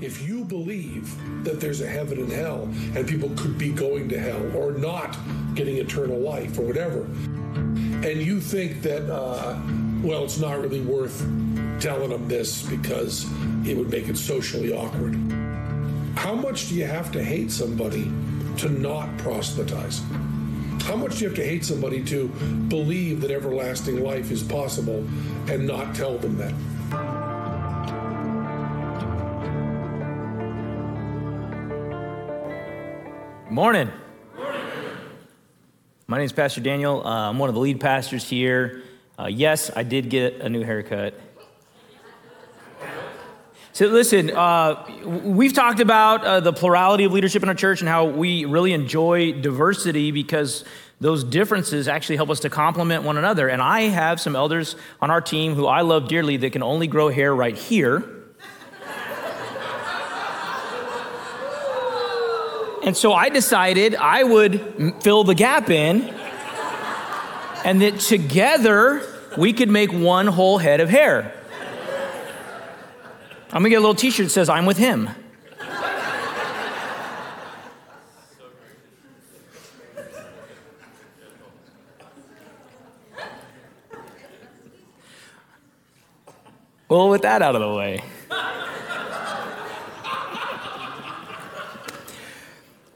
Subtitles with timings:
[0.00, 1.14] if you believe
[1.44, 5.16] that there's a heaven and hell and people could be going to hell or not
[5.54, 7.02] getting eternal life or whatever,
[8.02, 9.60] and you think that, uh,
[10.02, 11.20] well, it's not really worth
[11.80, 13.26] telling them this because
[13.66, 15.14] it would make it socially awkward,
[16.16, 18.04] how much do you have to hate somebody
[18.58, 20.02] to not proselytize?
[20.82, 22.28] How much do you have to hate somebody to
[22.68, 25.06] believe that everlasting life is possible
[25.48, 26.54] and not tell them that?
[33.50, 33.90] Morning.
[36.06, 37.04] My name is Pastor Daniel.
[37.04, 38.84] Uh, I'm one of the lead pastors here.
[39.18, 41.18] Uh, yes, I did get a new haircut.
[43.72, 47.88] So, listen, uh, we've talked about uh, the plurality of leadership in our church and
[47.88, 50.64] how we really enjoy diversity because
[51.00, 53.48] those differences actually help us to complement one another.
[53.48, 56.86] And I have some elders on our team who I love dearly that can only
[56.86, 58.19] grow hair right here.
[62.82, 66.08] And so I decided I would fill the gap in,
[67.64, 69.02] and that together
[69.36, 71.34] we could make one whole head of hair.
[73.52, 75.10] I'm gonna get a little t shirt that says, I'm with him.
[86.88, 88.02] Well, with that out of the way.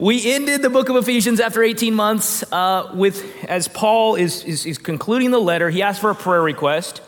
[0.05, 4.67] We ended the book of Ephesians after 18 months uh, with, as Paul is, is,
[4.67, 7.01] is concluding the letter, he asked for a prayer request.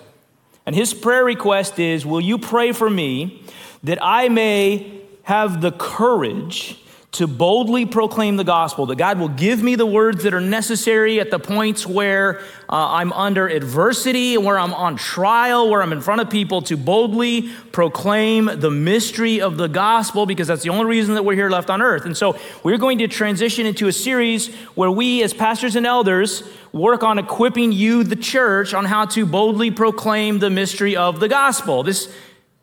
[0.66, 3.44] And his prayer request is Will you pray for me
[3.84, 6.84] that I may have the courage
[7.18, 11.20] to boldly proclaim the gospel, that God will give me the words that are necessary
[11.20, 16.02] at the points where uh, I'm under adversity, where I'm on trial, where I'm in
[16.02, 20.86] front of people to boldly proclaim the mystery of the gospel, because that's the only
[20.86, 22.06] reason that we're here left on earth.
[22.06, 26.44] And so we're going to transition into a series where we, as pastors and elders,
[26.72, 31.28] work on equipping you, the church, on how to boldly proclaim the mystery of the
[31.28, 31.82] gospel.
[31.82, 32.14] This,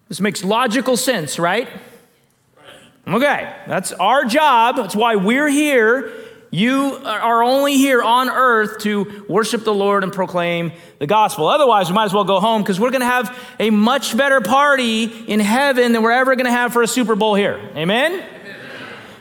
[0.08, 1.68] this makes logical sense, right?
[3.06, 4.76] Okay, that's our job.
[4.76, 6.10] That's why we're here.
[6.50, 11.48] You are only here on earth to worship the Lord and proclaim the gospel.
[11.48, 14.40] Otherwise, we might as well go home because we're going to have a much better
[14.40, 17.60] party in heaven than we're ever going to have for a Super Bowl here.
[17.76, 18.24] Amen?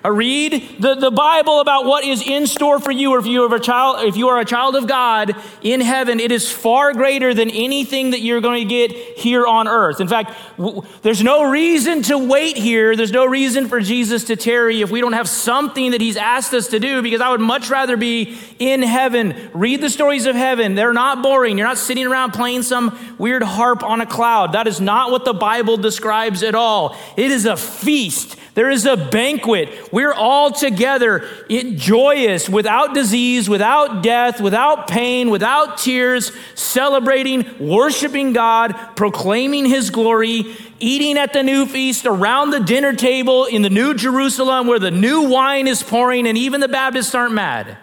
[0.05, 3.43] Uh, read the, the Bible about what is in store for you, or if you,
[3.43, 6.93] are a child, if you are a child of God in heaven, it is far
[6.93, 10.01] greater than anything that you're going to get here on earth.
[10.01, 12.97] In fact, w- there's no reason to wait here.
[12.97, 16.53] There's no reason for Jesus to tarry if we don't have something that he's asked
[16.53, 19.51] us to do, because I would much rather be in heaven.
[19.53, 20.75] Read the stories of heaven.
[20.75, 21.57] They're not boring.
[21.57, 24.51] You're not sitting around playing some weird harp on a cloud.
[24.51, 26.97] That is not what the Bible describes at all.
[27.15, 28.35] It is a feast.
[28.55, 29.91] There is a banquet.
[29.91, 38.73] We're all together, joyous, without disease, without death, without pain, without tears, celebrating, worshiping God,
[38.95, 43.95] proclaiming His glory, eating at the new feast around the dinner table in the New
[43.95, 47.77] Jerusalem where the new wine is pouring, and even the Baptists aren't mad.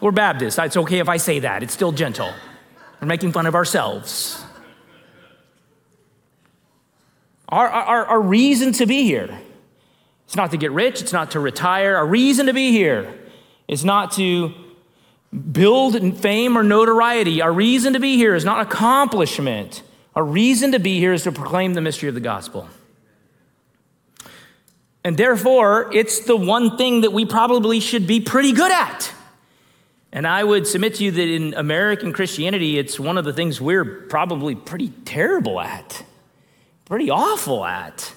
[0.00, 0.58] We're Baptists.
[0.58, 2.32] It's okay if I say that, it's still gentle.
[3.00, 4.42] We're making fun of ourselves.
[7.48, 9.38] Our, our, our reason to be here.
[10.24, 11.96] It's not to get rich, it's not to retire.
[11.96, 13.16] Our reason to be here
[13.68, 14.52] is not to
[15.52, 17.40] build fame or notoriety.
[17.40, 19.82] Our reason to be here is not accomplishment.
[20.14, 22.68] Our reason to be here is to proclaim the mystery of the gospel.
[25.04, 29.12] And therefore, it's the one thing that we probably should be pretty good at.
[30.10, 33.60] And I would submit to you that in American Christianity, it's one of the things
[33.60, 36.02] we're probably pretty terrible at
[36.86, 38.12] pretty awful at.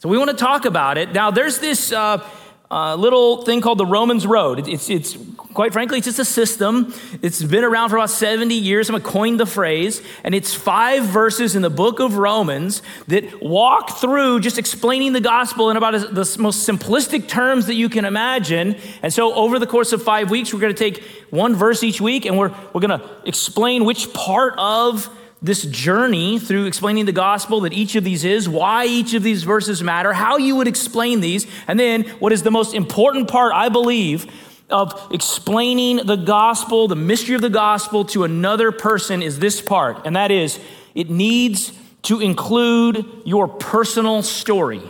[0.00, 1.12] So we want to talk about it.
[1.12, 2.28] Now, there's this uh,
[2.68, 4.66] uh, little thing called the Romans Road.
[4.68, 6.92] It's, it's, quite frankly, it's just a system.
[7.22, 8.88] It's been around for about 70 years.
[8.88, 14.00] Someone coined the phrase, and it's five verses in the book of Romans that walk
[14.00, 18.74] through just explaining the gospel in about the most simplistic terms that you can imagine.
[19.02, 22.00] And so, over the course of five weeks, we're going to take one verse each
[22.00, 25.08] week, and we're, we're going to explain which part of
[25.42, 29.42] this journey through explaining the gospel that each of these is, why each of these
[29.42, 33.52] verses matter, how you would explain these, and then what is the most important part,
[33.54, 34.30] I believe,
[34.68, 40.06] of explaining the gospel, the mystery of the gospel to another person is this part,
[40.06, 40.60] and that is
[40.94, 41.72] it needs
[42.02, 44.82] to include your personal story.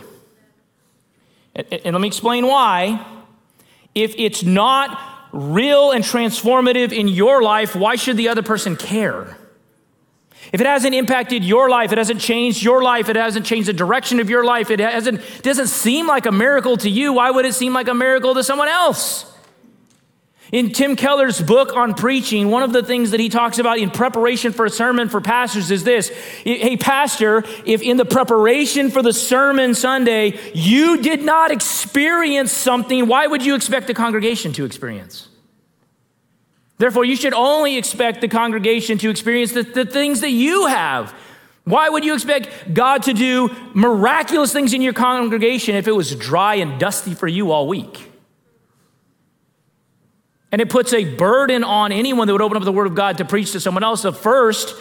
[1.55, 3.05] And, let me explain why.
[3.93, 4.99] If it's not
[5.33, 9.37] real and transformative in your life, why should the other person care?
[10.51, 13.73] If it hasn't impacted your life, it hasn't changed your life, it hasn't changed the
[13.73, 17.45] direction of your life, it hasn't, doesn't seem like a miracle to you, why would
[17.45, 19.31] it seem like a miracle to someone else?
[20.51, 23.89] In Tim Keller's book on preaching, one of the things that he talks about in
[23.89, 26.09] preparation for a sermon for pastors is this
[26.43, 33.07] Hey, pastor, if in the preparation for the sermon Sunday you did not experience something,
[33.07, 35.29] why would you expect the congregation to experience?
[36.81, 41.13] Therefore, you should only expect the congregation to experience the, the things that you have.
[41.63, 46.15] Why would you expect God to do miraculous things in your congregation if it was
[46.15, 48.11] dry and dusty for you all week?
[50.51, 53.19] And it puts a burden on anyone that would open up the Word of God
[53.19, 54.73] to preach to someone else of first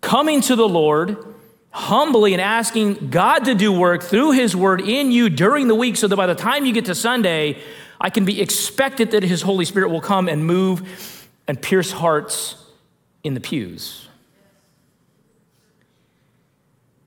[0.00, 1.34] coming to the Lord
[1.72, 5.98] humbly and asking God to do work through His Word in you during the week
[5.98, 7.58] so that by the time you get to Sunday,
[8.00, 12.56] I can be expected that His Holy Spirit will come and move and pierce hearts
[13.22, 14.08] in the pews.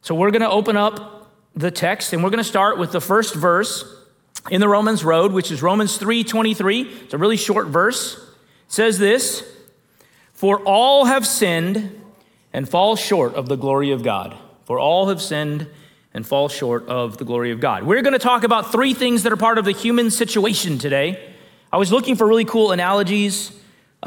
[0.01, 3.01] So we're going to open up the text and we're going to start with the
[3.01, 3.83] first verse
[4.49, 7.03] in the Romans road, which is Romans 3:23.
[7.03, 8.15] It's a really short verse.
[8.15, 8.21] It
[8.67, 9.43] says this,
[10.33, 12.01] "For all have sinned
[12.53, 14.35] and fall short of the glory of God.
[14.65, 15.67] For all have sinned
[16.13, 19.23] and fall short of the glory of God." We're going to talk about three things
[19.23, 21.19] that are part of the human situation today.
[21.73, 23.51] I was looking for really cool analogies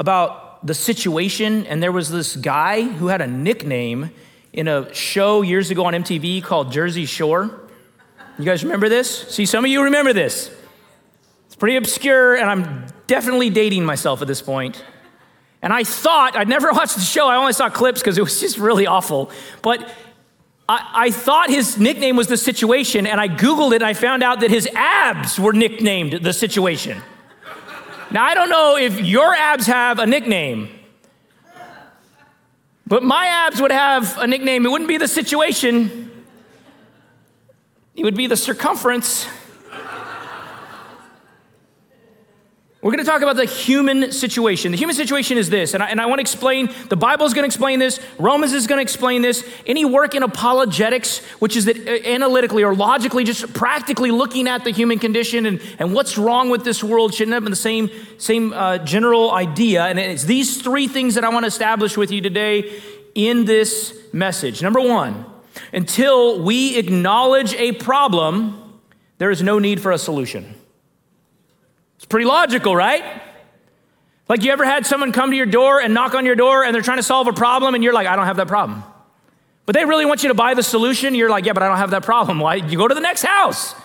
[0.01, 4.09] about the situation and there was this guy who had a nickname
[4.51, 7.69] in a show years ago on MTV called Jersey Shore.
[8.39, 9.27] You guys remember this?
[9.29, 10.49] See, some of you remember this.
[11.45, 14.83] It's pretty obscure, and I'm definitely dating myself at this point.
[15.61, 18.39] And I thought, I'd never watched the show, I only saw clips because it was
[18.39, 19.29] just really awful.
[19.61, 19.87] But
[20.67, 24.23] I, I, thought his nickname was The Situation, and I Googled it and I found
[24.23, 27.03] out that his abs were nicknamed The Situation.
[28.11, 30.69] Now, I don't know if your abs have a nickname,
[32.85, 34.65] but my abs would have a nickname.
[34.65, 36.11] It wouldn't be The Situation,
[37.95, 39.27] it would be the circumference.
[42.81, 44.71] We're going to talk about the human situation.
[44.71, 47.33] The human situation is this, and I, and I want to explain, the Bible is
[47.35, 49.47] going to explain this, Romans is going to explain this.
[49.67, 54.63] Any work in apologetics, which is that uh, analytically or logically, just practically looking at
[54.63, 57.91] the human condition and, and what's wrong with this world, shouldn't have been the same,
[58.17, 59.85] same uh, general idea.
[59.85, 62.81] And it's these three things that I want to establish with you today
[63.13, 64.63] in this message.
[64.63, 65.25] Number one,
[65.71, 68.79] until we acknowledge a problem,
[69.19, 70.55] there is no need for a solution.
[72.01, 73.21] It's pretty logical, right?
[74.27, 76.73] Like, you ever had someone come to your door and knock on your door and
[76.73, 78.83] they're trying to solve a problem and you're like, I don't have that problem.
[79.67, 81.13] But they really want you to buy the solution.
[81.13, 82.39] You're like, yeah, but I don't have that problem.
[82.39, 82.55] Why?
[82.55, 83.75] You go to the next house.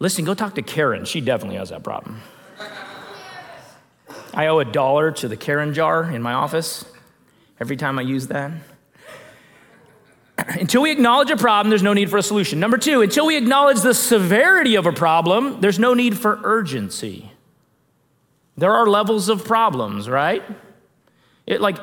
[0.00, 1.06] Listen, go talk to Karen.
[1.06, 2.20] She definitely has that problem.
[4.34, 6.84] I owe a dollar to the Karen jar in my office
[7.58, 8.52] every time I use that.
[10.60, 12.60] until we acknowledge a problem, there's no need for a solution.
[12.60, 17.31] Number two, until we acknowledge the severity of a problem, there's no need for urgency.
[18.56, 20.42] There are levels of problems, right?
[21.46, 21.78] It, like,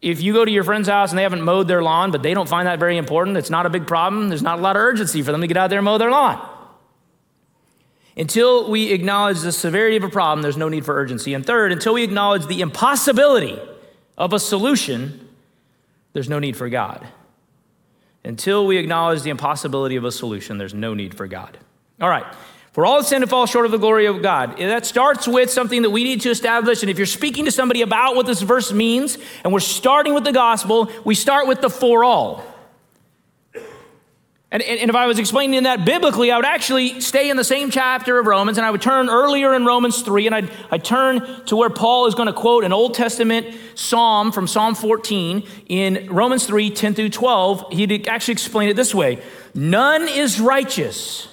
[0.00, 2.34] if you go to your friend's house and they haven't mowed their lawn, but they
[2.34, 4.28] don't find that very important, it's not a big problem.
[4.28, 6.10] There's not a lot of urgency for them to get out there and mow their
[6.10, 6.48] lawn.
[8.16, 11.34] Until we acknowledge the severity of a problem, there's no need for urgency.
[11.34, 13.58] And third, until we acknowledge the impossibility
[14.18, 15.28] of a solution,
[16.12, 17.06] there's no need for God.
[18.24, 21.58] Until we acknowledge the impossibility of a solution, there's no need for God.
[22.00, 22.26] All right.
[22.72, 24.56] For all sin to fall short of the glory of God.
[24.56, 26.82] That starts with something that we need to establish.
[26.82, 30.24] And if you're speaking to somebody about what this verse means, and we're starting with
[30.24, 32.42] the gospel, we start with the for all.
[34.52, 37.70] And, and, if I was explaining that biblically, I would actually stay in the same
[37.70, 41.46] chapter of Romans and I would turn earlier in Romans 3 and I'd, I'd turn
[41.46, 46.06] to where Paul is going to quote an Old Testament psalm from Psalm 14 in
[46.10, 47.72] Romans 3 10 through 12.
[47.72, 49.22] He'd actually explain it this way
[49.54, 51.28] None is righteous,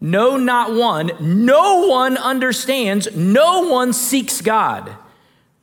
[0.00, 1.10] no, not one.
[1.20, 4.96] No one understands, no one seeks God.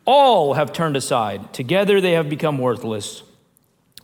[0.06, 3.24] All have turned aside, together they have become worthless.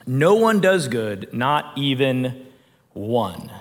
[0.07, 2.47] No one does good, not even
[2.93, 3.51] one.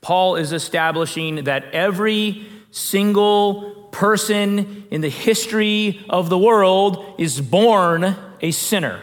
[0.00, 8.14] Paul is establishing that every single person in the history of the world is born
[8.40, 9.00] a sinner.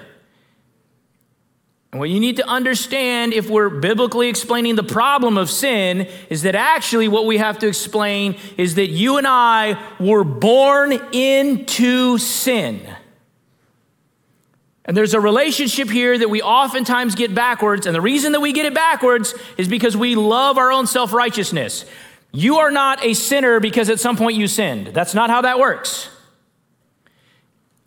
[1.95, 6.41] And what you need to understand if we're biblically explaining the problem of sin is
[6.41, 12.17] that actually what we have to explain is that you and I were born into
[12.17, 12.85] sin.
[14.83, 17.85] And there's a relationship here that we oftentimes get backwards.
[17.85, 21.13] And the reason that we get it backwards is because we love our own self
[21.13, 21.85] righteousness.
[22.33, 24.87] You are not a sinner because at some point you sinned.
[24.87, 26.09] That's not how that works.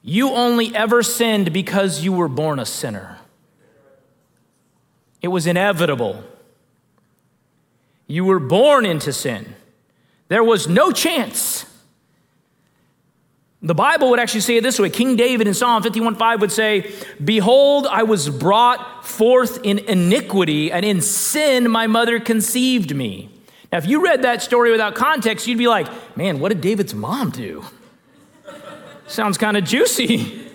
[0.02, 3.17] You only ever sinned because you were born a sinner.
[5.20, 6.22] It was inevitable.
[8.06, 9.54] You were born into sin.
[10.28, 11.64] There was no chance.
[13.60, 16.92] The Bible would actually say it this way King David in Psalm 51:5 would say,
[17.22, 23.30] Behold, I was brought forth in iniquity, and in sin my mother conceived me.
[23.72, 26.94] Now, if you read that story without context, you'd be like, Man, what did David's
[26.94, 27.64] mom do?
[29.08, 30.47] Sounds kind of juicy.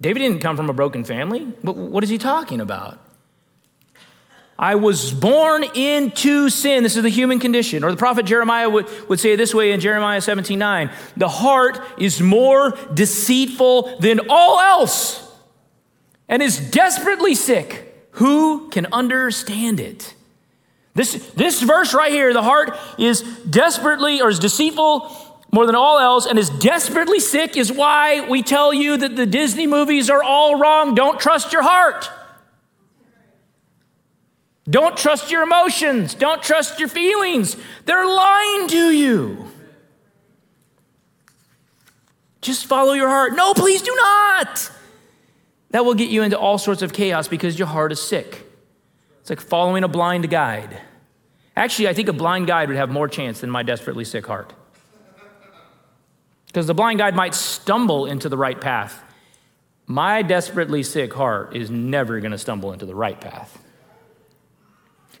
[0.00, 1.44] David didn't come from a broken family.
[1.62, 2.98] What is he talking about?
[4.58, 6.82] I was born into sin.
[6.82, 7.84] This is the human condition.
[7.84, 10.90] Or the prophet Jeremiah would, would say it this way in Jeremiah 17 9.
[11.16, 15.22] The heart is more deceitful than all else
[16.28, 17.82] and is desperately sick.
[18.12, 20.14] Who can understand it?
[20.94, 25.10] This, this verse right here, the heart is desperately or is deceitful
[25.52, 29.26] more than all else and is desperately sick, is why we tell you that the
[29.26, 30.94] Disney movies are all wrong.
[30.94, 32.10] Don't trust your heart.
[34.68, 36.14] Don't trust your emotions.
[36.14, 37.56] Don't trust your feelings.
[37.84, 39.48] They're lying to you.
[42.40, 43.34] Just follow your heart.
[43.34, 44.70] No, please do not.
[45.70, 48.44] That will get you into all sorts of chaos because your heart is sick.
[49.20, 50.80] It's like following a blind guide.
[51.56, 54.52] Actually, I think a blind guide would have more chance than my desperately sick heart.
[56.56, 59.04] Because the blind guide might stumble into the right path.
[59.86, 63.58] My desperately sick heart is never going to stumble into the right path.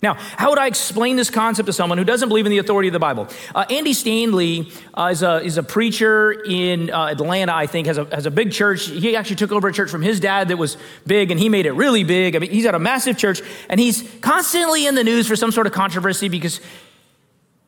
[0.02, 2.88] Now, how would I explain this concept to someone who doesn't believe in the authority
[2.88, 3.28] of the Bible?
[3.54, 7.98] Uh, Andy Stanley uh, is, a, is a preacher in uh, Atlanta, I think, has
[7.98, 8.86] a, has a big church.
[8.86, 11.66] He actually took over a church from his dad that was big, and he made
[11.66, 12.34] it really big.
[12.34, 15.52] I mean, he's got a massive church, and he's constantly in the news for some
[15.52, 16.62] sort of controversy because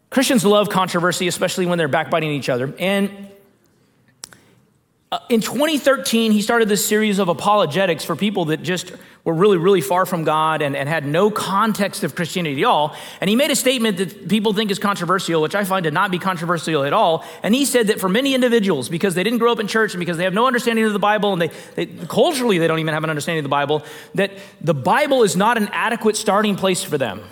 [0.09, 2.75] Christians love controversy, especially when they're backbiting each other.
[2.79, 3.29] And
[5.11, 8.93] uh, in 2013, he started this series of apologetics for people that just
[9.25, 12.95] were really, really far from God and, and had no context of Christianity at all.
[13.23, 16.11] And he made a statement that people think is controversial, which I find to not
[16.11, 17.25] be controversial at all.
[17.43, 20.01] And he said that for many individuals, because they didn't grow up in church and
[20.01, 22.93] because they have no understanding of the Bible and they, they culturally they don't even
[22.93, 23.85] have an understanding of the Bible,
[24.15, 27.23] that the Bible is not an adequate starting place for them.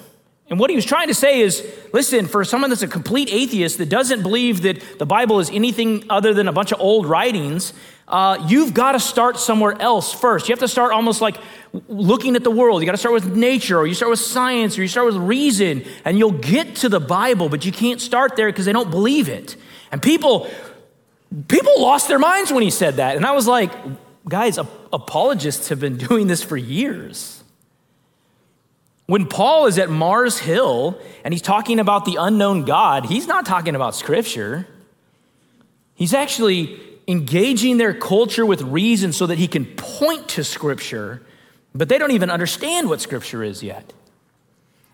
[0.48, 3.78] And what he was trying to say is listen, for someone that's a complete atheist
[3.78, 7.72] that doesn't believe that the Bible is anything other than a bunch of old writings,
[8.08, 10.48] uh, you've got to start somewhere else first.
[10.48, 11.36] You have to start almost like
[11.88, 12.80] looking at the world.
[12.80, 15.16] You got to start with nature, or you start with science, or you start with
[15.16, 18.90] reason, and you'll get to the Bible, but you can't start there because they don't
[18.90, 19.56] believe it.
[19.90, 20.48] And people,
[21.48, 23.16] people lost their minds when he said that.
[23.16, 23.72] And I was like,
[24.28, 27.35] guys, apologists have been doing this for years.
[29.06, 33.46] When Paul is at Mars Hill and he's talking about the unknown God, he's not
[33.46, 34.66] talking about Scripture.
[35.94, 41.22] He's actually engaging their culture with reason so that he can point to Scripture,
[41.72, 43.92] but they don't even understand what Scripture is yet.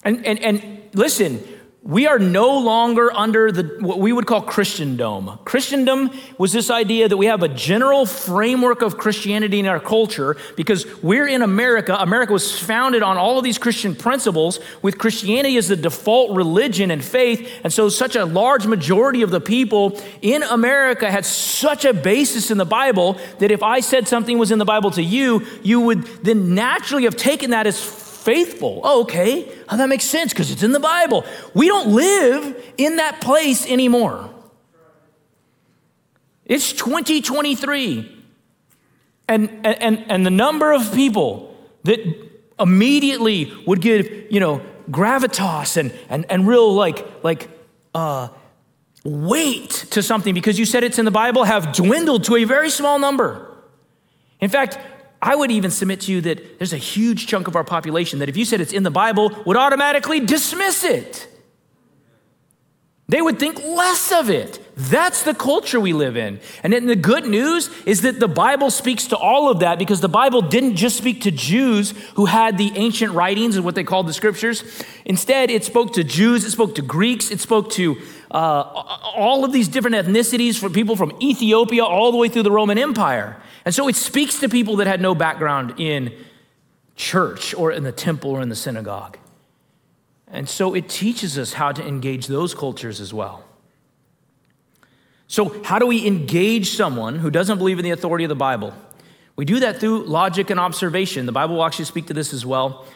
[0.04, 1.42] And, and, and listen,
[1.85, 5.39] we are no longer under the, what we would call Christendom.
[5.45, 10.37] Christendom was this idea that we have a general framework of Christianity in our culture
[10.55, 11.97] because we're in America.
[11.99, 16.93] America was founded on all of these Christian principles, with Christianity as the default religion
[16.93, 17.51] and faith.
[17.65, 22.53] And so, such a large majority of the people in America had such a basis
[22.53, 25.81] in the Bible that if I said something was in the Bible to you, you
[25.81, 28.81] would then naturally have taken that as faithful.
[28.85, 29.50] Oh, okay.
[29.69, 31.25] Oh, that makes sense because it's in the Bible.
[31.55, 34.31] We don't live in that place anymore.
[36.45, 38.25] It's 2023.
[39.29, 42.00] And, and, and the number of people that
[42.59, 47.49] immediately would give, you know, gravitas and, and, and real like, like
[47.95, 48.29] uh,
[49.05, 52.71] weight to something because you said it's in the Bible have dwindled to a very
[52.71, 53.49] small number.
[54.41, 54.79] In fact,
[55.23, 58.29] I would even submit to you that there's a huge chunk of our population that
[58.29, 61.29] if you said it's in the Bible, would automatically dismiss it.
[63.09, 64.59] They would think less of it.
[64.75, 66.41] That's the culture we live in.
[66.62, 70.00] And then the good news is that the Bible speaks to all of that because
[70.00, 73.85] the Bible didn't just speak to Jews who had the ancient writings and what they
[73.85, 74.64] called the scriptures.
[75.05, 78.00] Instead, it spoke to Jews, it spoke to Greeks, it spoke to
[78.31, 78.62] uh,
[79.14, 82.79] all of these different ethnicities, for people from Ethiopia all the way through the Roman
[82.79, 83.37] Empire.
[83.64, 86.12] And so it speaks to people that had no background in
[86.97, 89.19] church or in the temple or in the synagogue.
[90.28, 93.45] And so it teaches us how to engage those cultures as well.
[95.28, 98.75] So, how do we engage someone who doesn't believe in the authority of the Bible?
[99.35, 101.25] We do that through logic and observation.
[101.25, 102.87] The Bible will actually speak to this as well.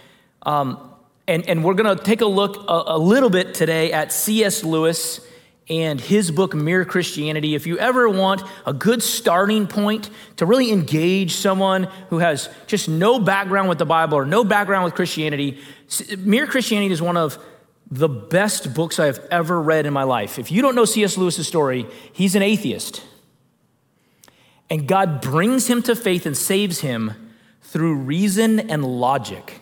[0.43, 0.93] Um,
[1.27, 4.63] and, and we're going to take a look a, a little bit today at C.S.
[4.65, 5.21] Lewis
[5.69, 7.55] and his book, Mere Christianity.
[7.55, 12.89] If you ever want a good starting point to really engage someone who has just
[12.89, 15.59] no background with the Bible or no background with Christianity,
[16.19, 17.39] Mere Christianity is one of
[17.91, 20.39] the best books I have ever read in my life.
[20.39, 21.17] If you don't know C.S.
[21.17, 23.03] Lewis's story, he's an atheist.
[24.69, 27.33] And God brings him to faith and saves him
[27.63, 29.61] through reason and logic.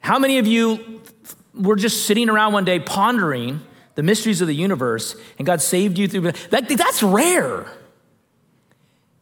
[0.00, 1.00] How many of you
[1.54, 3.60] were just sitting around one day pondering
[3.94, 6.68] the mysteries of the universe and God saved you through that?
[6.68, 7.66] That's rare.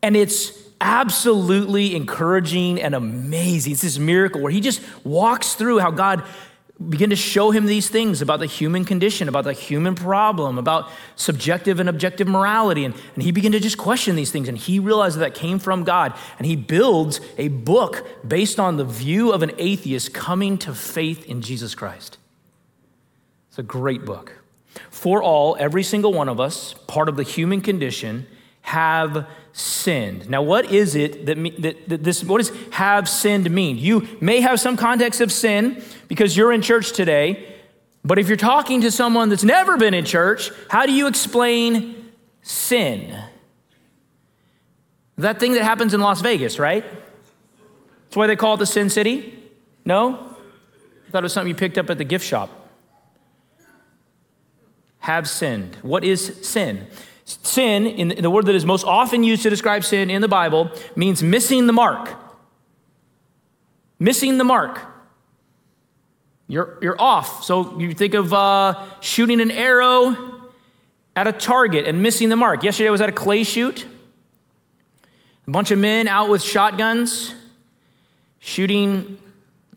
[0.02, 3.72] And it's absolutely encouraging and amazing.
[3.72, 6.24] It's this miracle where he just walks through how God
[6.88, 10.88] began to show him these things about the human condition, about the human problem, about
[11.14, 12.86] subjective and objective morality.
[12.86, 14.48] And, and he began to just question these things.
[14.48, 16.14] And he realized that, that came from God.
[16.38, 21.26] And he builds a book based on the view of an atheist coming to faith
[21.26, 22.16] in Jesus Christ.
[23.60, 24.32] A great book.
[24.88, 28.26] For all, every single one of us, part of the human condition,
[28.62, 30.30] have sinned.
[30.30, 33.76] Now, what is it that, that, that, this, what does have sinned mean?
[33.76, 37.54] You may have some context of sin because you're in church today,
[38.02, 42.12] but if you're talking to someone that's never been in church, how do you explain
[42.40, 43.14] sin?
[45.18, 46.82] That thing that happens in Las Vegas, right?
[48.04, 49.38] That's why they call it the Sin City?
[49.84, 50.14] No?
[50.14, 52.56] I thought it was something you picked up at the gift shop.
[55.00, 55.76] Have sinned.
[55.82, 56.86] What is sin?
[57.24, 60.70] Sin, in the word that is most often used to describe sin in the Bible,
[60.96, 62.10] means missing the mark.
[63.98, 64.80] Missing the mark.
[66.48, 67.44] You're, you're off.
[67.44, 70.50] So you think of uh, shooting an arrow
[71.14, 72.64] at a target and missing the mark.
[72.64, 73.86] Yesterday I was at a clay shoot.
[75.46, 77.34] A bunch of men out with shotguns
[78.40, 79.18] shooting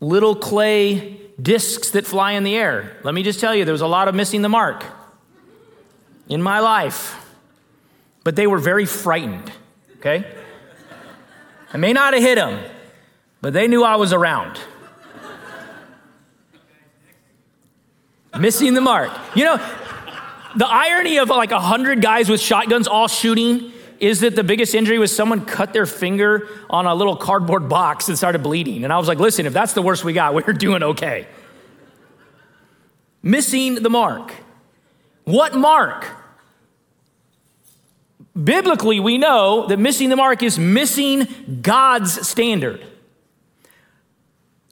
[0.00, 2.96] little clay discs that fly in the air.
[3.04, 4.84] Let me just tell you, there was a lot of missing the mark
[6.28, 7.20] in my life
[8.24, 9.52] but they were very frightened,
[9.98, 10.24] okay?
[11.72, 12.58] I may not have hit them,
[13.42, 14.58] but they knew I was around.
[18.38, 19.12] Missing the mark.
[19.36, 19.56] You know,
[20.56, 24.74] the irony of like a hundred guys with shotguns all shooting is that the biggest
[24.74, 28.82] injury was someone cut their finger on a little cardboard box and started bleeding.
[28.82, 31.28] And I was like, listen, if that's the worst we got, we're doing okay.
[33.22, 34.34] Missing the mark.
[35.24, 36.23] What mark?
[38.42, 41.28] Biblically, we know that missing the mark is missing
[41.62, 42.84] God's standard.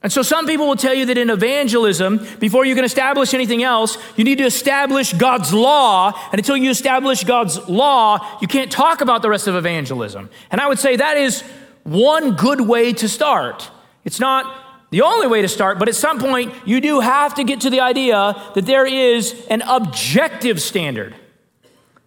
[0.01, 3.63] And so some people will tell you that in evangelism, before you can establish anything
[3.63, 6.11] else, you need to establish God's law.
[6.31, 10.29] And until you establish God's law, you can't talk about the rest of evangelism.
[10.51, 11.41] And I would say that is
[11.83, 13.71] one good way to start.
[14.03, 17.45] It's not the only way to start, but at some point, you do have to
[17.45, 21.15] get to the idea that there is an objective standard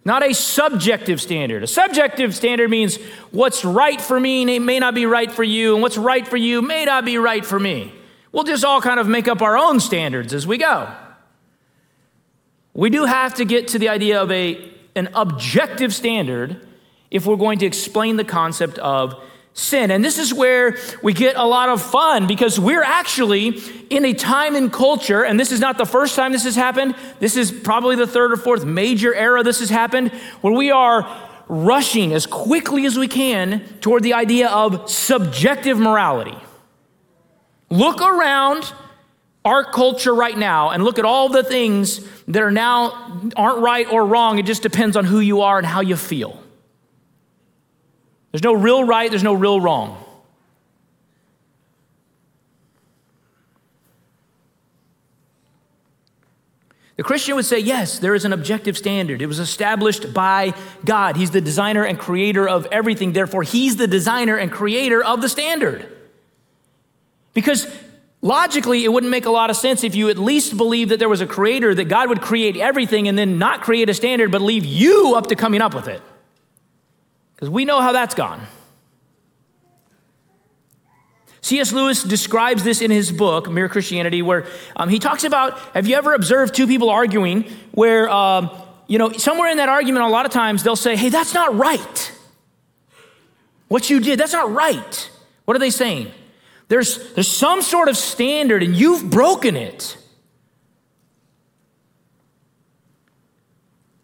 [0.07, 1.63] not a subjective standard.
[1.63, 2.95] A subjective standard means
[3.31, 6.61] what's right for me may not be right for you, and what's right for you
[6.61, 7.93] may not be right for me.
[8.31, 10.89] We'll just all kind of make up our own standards as we go.
[12.73, 16.65] We do have to get to the idea of a, an objective standard
[17.11, 19.13] if we're going to explain the concept of
[19.57, 19.89] sin.
[19.89, 24.13] And this is where we get a lot of fun because we're actually in a
[24.13, 26.95] time and culture, and this is not the first time this has happened.
[27.19, 31.07] This is probably the third or fourth major era this has happened, where we are
[31.47, 36.37] rushing as quickly as we can toward the idea of subjective morality.
[37.69, 38.71] Look around
[39.43, 43.91] our culture right now and look at all the things that are now aren't right
[43.91, 44.39] or wrong.
[44.39, 46.43] It just depends on who you are and how you feel.
[48.37, 49.97] There's no real right, there's no real wrong.
[56.97, 59.23] The Christian would say, yes, there is an objective standard.
[59.23, 60.53] It was established by
[60.85, 61.17] God.
[61.17, 63.13] He's the designer and creator of everything.
[63.13, 65.91] Therefore, He's the designer and creator of the standard.
[67.33, 67.65] Because
[68.21, 71.09] logically, it wouldn't make a lot of sense if you at least believed that there
[71.09, 74.43] was a creator, that God would create everything and then not create a standard, but
[74.43, 76.03] leave you up to coming up with it.
[77.37, 78.41] Because we know how that's gone.
[81.41, 81.71] C.S.
[81.71, 85.95] Lewis describes this in his book, Mere Christianity, where um, he talks about have you
[85.95, 88.49] ever observed two people arguing where, um,
[88.87, 91.55] you know, somewhere in that argument, a lot of times they'll say, hey, that's not
[91.55, 92.11] right.
[93.67, 95.11] What you did, that's not right.
[95.45, 96.11] What are they saying?
[96.69, 99.95] There's, there's some sort of standard and you've broken it.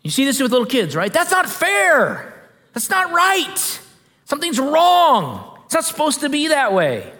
[0.03, 1.11] You see this with little kids, right?
[1.11, 2.32] That's not fair.
[2.73, 3.79] That's not right.
[4.25, 5.59] Something's wrong.
[5.65, 7.11] It's not supposed to be that way.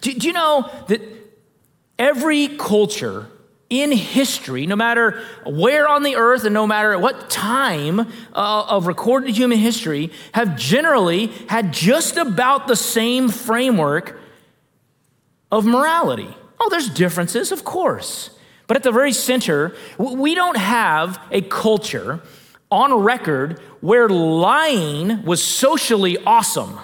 [0.00, 1.00] Do, do you know that
[1.98, 3.28] every culture
[3.70, 8.04] in history, no matter where on the earth and no matter what time uh,
[8.68, 14.20] of recorded human history, have generally had just about the same framework
[15.50, 16.36] of morality.
[16.60, 18.30] Oh, there's differences, of course.
[18.66, 22.20] But at the very center, we don't have a culture
[22.72, 26.80] on record where lying was socially awesome.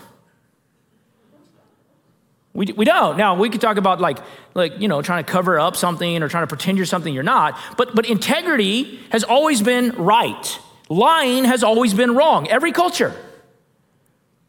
[2.52, 3.16] We, we don't.
[3.16, 4.18] Now, we could talk about like,
[4.54, 7.22] like, you know, trying to cover up something or trying to pretend you're something you're
[7.22, 7.58] not.
[7.76, 10.58] But, but integrity has always been right.
[10.88, 12.48] Lying has always been wrong.
[12.48, 13.14] Every culture.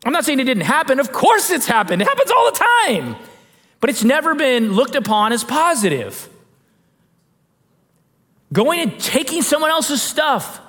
[0.06, 1.00] I'm not saying it didn't happen.
[1.00, 2.02] Of course it's happened.
[2.02, 3.16] It happens all the time.
[3.80, 6.28] But it's never been looked upon as positive.
[8.52, 10.60] Going and taking someone else's stuff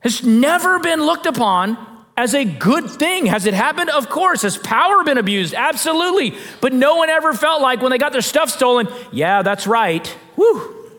[0.00, 1.76] has never been looked upon
[2.16, 3.26] as a good thing.
[3.26, 3.90] Has it happened?
[3.90, 4.42] Of course.
[4.42, 5.54] Has power been abused?
[5.54, 6.36] Absolutely.
[6.60, 10.06] But no one ever felt like when they got their stuff stolen, yeah, that's right.
[10.34, 10.90] Whew,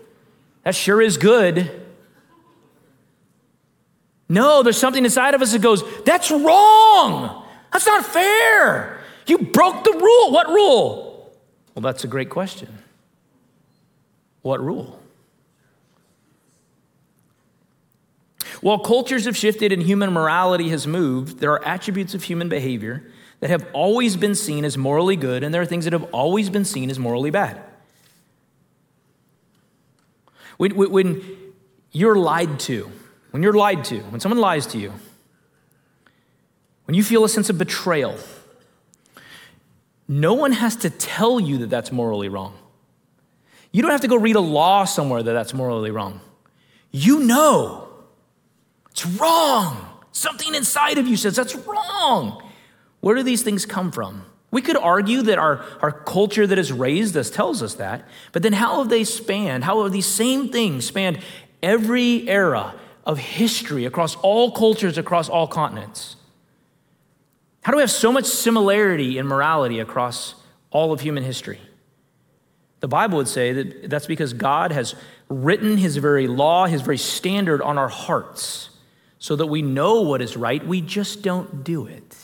[0.63, 1.71] that sure is good.
[4.29, 7.43] No, there's something inside of us that goes, that's wrong.
[7.73, 9.01] That's not fair.
[9.25, 10.31] You broke the rule.
[10.31, 11.33] What rule?
[11.73, 12.69] Well, that's a great question.
[14.41, 14.98] What rule?
[18.61, 23.09] While cultures have shifted and human morality has moved, there are attributes of human behavior
[23.39, 26.49] that have always been seen as morally good, and there are things that have always
[26.49, 27.61] been seen as morally bad.
[30.57, 31.53] When, when
[31.91, 32.91] you're lied to,
[33.31, 34.93] when you're lied to, when someone lies to you,
[36.83, 38.17] when you feel a sense of betrayal,
[40.07, 42.57] no one has to tell you that that's morally wrong.
[43.71, 46.19] You don't have to go read a law somewhere that that's morally wrong.
[46.91, 47.88] You know.
[48.91, 49.85] It's wrong.
[50.11, 52.43] Something inside of you says that's wrong.
[53.01, 54.25] Where do these things come from?
[54.51, 58.41] We could argue that our, our culture that has raised us tells us that, but
[58.41, 59.63] then how have they spanned?
[59.63, 61.19] How have these same things spanned
[61.61, 62.73] every era
[63.05, 66.15] of history across all cultures, across all continents?
[67.61, 70.33] How do we have so much similarity in morality across
[70.71, 71.61] all of human history?
[72.79, 74.95] The Bible would say that that's because God has
[75.27, 78.69] written his very law, his very standard on our hearts
[79.19, 82.15] so that we know what is right, we just don't do it.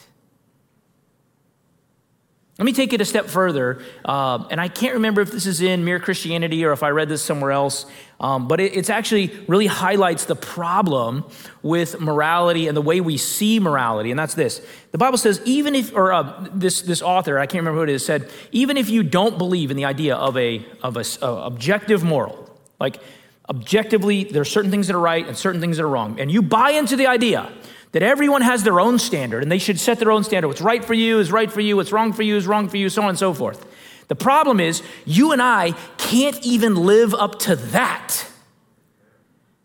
[2.57, 5.59] Let me take it a step further, uh, and I can't remember if this is
[5.59, 7.85] in Mere Christianity or if I read this somewhere else,
[8.17, 11.25] um, but it it's actually really highlights the problem
[11.61, 14.65] with morality and the way we see morality, and that's this.
[14.93, 17.89] The Bible says, even if, or uh, this, this author, I can't remember who it
[17.89, 21.45] is, said, even if you don't believe in the idea of a, of a, a
[21.47, 23.01] objective moral, like
[23.49, 26.19] objectively, there are certain things that are right and certain things that are wrong.
[26.19, 27.51] And you buy into the idea
[27.91, 30.47] that everyone has their own standard and they should set their own standard.
[30.47, 32.77] What's right for you is right for you, what's wrong for you is wrong for
[32.77, 33.65] you, so on and so forth.
[34.07, 38.27] The problem is, you and I can't even live up to that.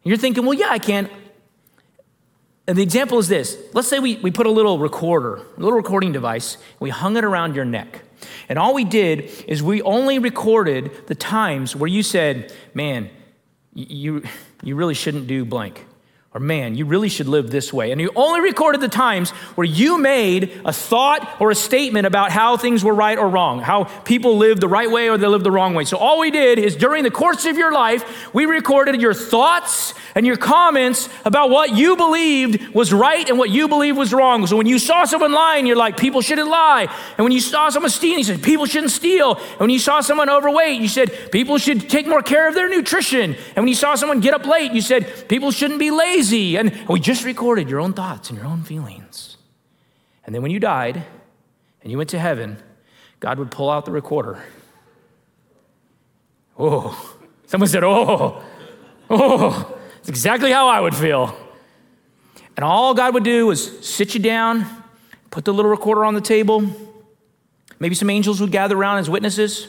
[0.02, 1.10] You're thinking, well, yeah, I can.
[2.66, 5.72] And the example is this let's say we, we put a little recorder, a little
[5.72, 8.02] recording device, we hung it around your neck.
[8.48, 13.10] And all we did is we only recorded the times where you said, man,
[13.74, 14.22] you,
[14.62, 15.86] you really shouldn't do blank.
[16.32, 17.90] Or, man, you really should live this way.
[17.90, 22.30] And you only recorded the times where you made a thought or a statement about
[22.30, 25.42] how things were right or wrong, how people lived the right way or they lived
[25.42, 25.82] the wrong way.
[25.82, 29.92] So, all we did is during the course of your life, we recorded your thoughts
[30.14, 34.46] and your comments about what you believed was right and what you believed was wrong.
[34.46, 36.86] So, when you saw someone lying, you're like, people shouldn't lie.
[37.18, 39.34] And when you saw someone stealing, you said, people shouldn't steal.
[39.34, 42.68] And when you saw someone overweight, you said, people should take more care of their
[42.68, 43.34] nutrition.
[43.34, 46.56] And when you saw someone get up late, you said, people shouldn't be lazy lazy.
[46.56, 49.36] And we just recorded your own thoughts and your own feelings.
[50.24, 51.02] And then when you died
[51.82, 52.58] and you went to heaven,
[53.20, 54.42] God would pull out the recorder.
[56.58, 58.42] Oh, someone said, oh,
[59.08, 61.34] oh, it's exactly how I would feel.
[62.56, 64.66] And all God would do was sit you down,
[65.30, 66.70] put the little recorder on the table.
[67.78, 69.68] Maybe some angels would gather around as witnesses.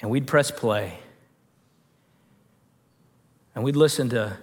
[0.00, 0.98] And we'd press play.
[3.54, 4.36] And we'd listen to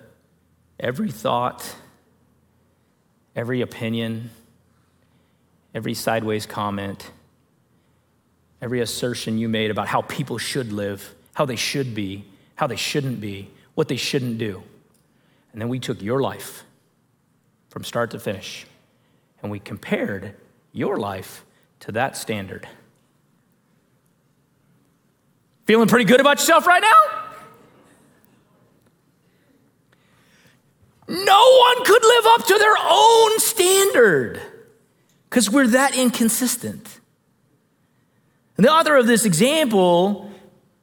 [0.80, 1.76] every thought,
[3.36, 4.30] every opinion,
[5.74, 7.12] every sideways comment,
[8.62, 12.76] every assertion you made about how people should live, how they should be, how they
[12.76, 14.64] shouldn't be, what they shouldn't do.
[15.52, 16.64] And then we took your life
[17.70, 18.66] from start to finish
[19.42, 20.36] and we compared
[20.72, 21.44] your life
[21.82, 22.68] to that standard.
[25.66, 27.21] Feeling pretty good about yourself right now?
[31.12, 34.42] No one could live up to their own standard
[35.30, 37.00] because we're that inconsistent.
[38.56, 40.32] And the author of this example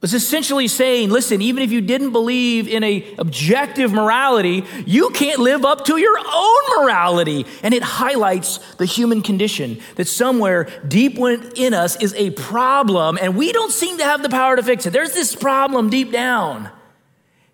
[0.01, 5.41] was essentially saying, listen, even if you didn't believe in a objective morality, you can't
[5.41, 7.47] live up to your own morality.
[7.63, 13.35] And it highlights the human condition that somewhere deep within us is a problem and
[13.37, 14.93] we don't seem to have the power to fix it.
[14.93, 16.71] There's this problem deep down.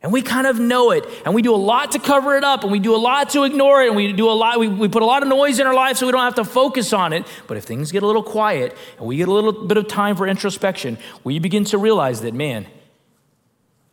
[0.04, 1.06] And we kind of know it.
[1.24, 2.62] And we do a lot to cover it up.
[2.62, 3.86] And we do a lot to ignore it.
[3.86, 5.96] And we do a lot, we, we put a lot of noise in our life
[5.96, 7.26] so we don't have to focus on it.
[7.46, 10.14] But if things get a little quiet and we get a little bit of time
[10.14, 12.66] for introspection, we begin to realize that, man,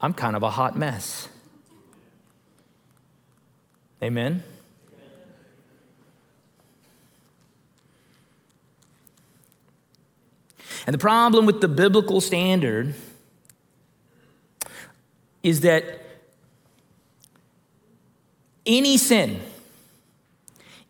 [0.02, 1.30] I'm kind of a hot mess.
[4.04, 4.44] Amen?
[10.86, 12.96] And the problem with the biblical standard
[15.44, 15.84] is that
[18.66, 19.42] any sin,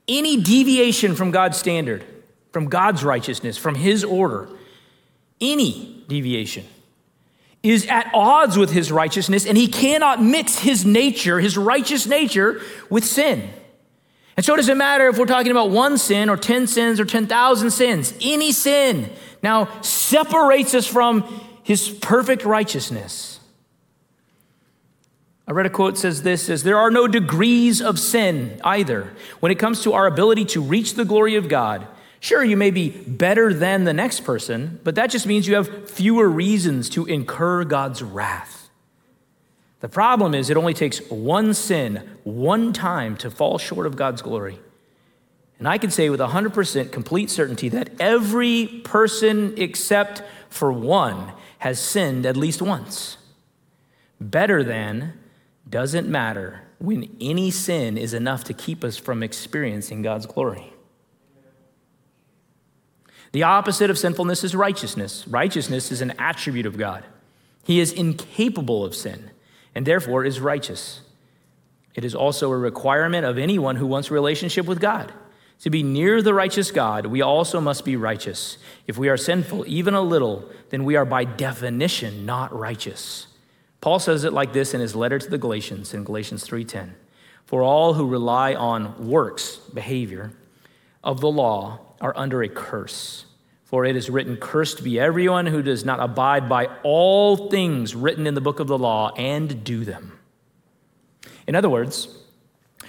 [0.08, 2.04] any deviation from God's standard,
[2.52, 4.50] from God's righteousness, from His order,
[5.40, 6.66] any deviation
[7.64, 12.62] is at odds with His righteousness, and He cannot mix His nature, His righteous nature,
[12.90, 13.50] with sin.
[14.36, 17.06] And so it doesn't matter if we're talking about one sin or 10 sins or
[17.06, 18.14] 10,000 sins.
[18.22, 19.10] Any sin
[19.44, 21.24] now separates us from
[21.64, 23.31] His perfect righteousness.
[25.52, 29.12] I read a quote says this says there are no degrees of sin either
[29.42, 31.86] when it comes to our ability to reach the glory of God.
[32.22, 35.92] Sure, you may be better than the next person, but that just means you have
[35.92, 38.70] fewer reasons to incur God's wrath.
[39.82, 44.22] The problem is it only takes one sin, one time to fall short of God's
[44.22, 44.58] glory.
[45.60, 51.78] And I can say with 100% complete certainty that every person except for one has
[51.78, 53.18] sinned at least once.
[54.22, 55.18] Better than
[55.70, 60.74] doesn't matter when any sin is enough to keep us from experiencing God's glory.
[63.32, 65.26] The opposite of sinfulness is righteousness.
[65.28, 67.06] Righteousness is an attribute of God.
[67.64, 69.32] He is incapable of sin
[69.74, 71.02] and therefore is righteous.
[71.94, 75.14] It is also a requirement of anyone who wants relationship with God.
[75.62, 78.58] To be near the righteous God, we also must be righteous.
[78.88, 83.28] If we are sinful, even a little, then we are by definition not righteous.
[83.82, 86.96] Paul says it like this in his letter to the Galatians in Galatians 3:10.
[87.46, 90.32] For all who rely on works, behavior
[91.04, 93.26] of the law are under a curse.
[93.66, 98.28] For it is written, Cursed be everyone who does not abide by all things written
[98.28, 100.20] in the book of the law and do them.
[101.48, 102.08] In other words,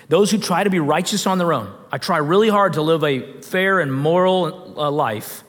[0.08, 3.04] those who try to be righteous on their own, I try really hard to live
[3.04, 5.44] a fair and moral uh, life,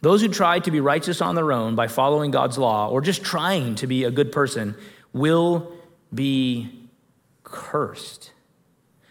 [0.00, 3.24] those who try to be righteous on their own by following God's law or just
[3.24, 4.76] trying to be a good person
[5.12, 5.72] will
[6.14, 6.70] be
[7.42, 8.32] cursed.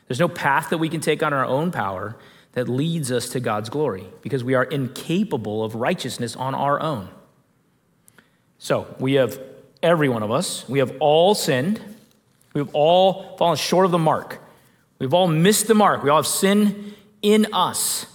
[0.08, 2.15] There's no path that we can take on our own power
[2.54, 7.10] that leads us to God's glory because we are incapable of righteousness on our own.
[8.58, 9.39] So, we have
[9.84, 11.80] every one of us, we have all sinned,
[12.54, 14.39] we've all fallen short of the mark,
[14.97, 18.08] we've all missed the mark, we all have sin in us.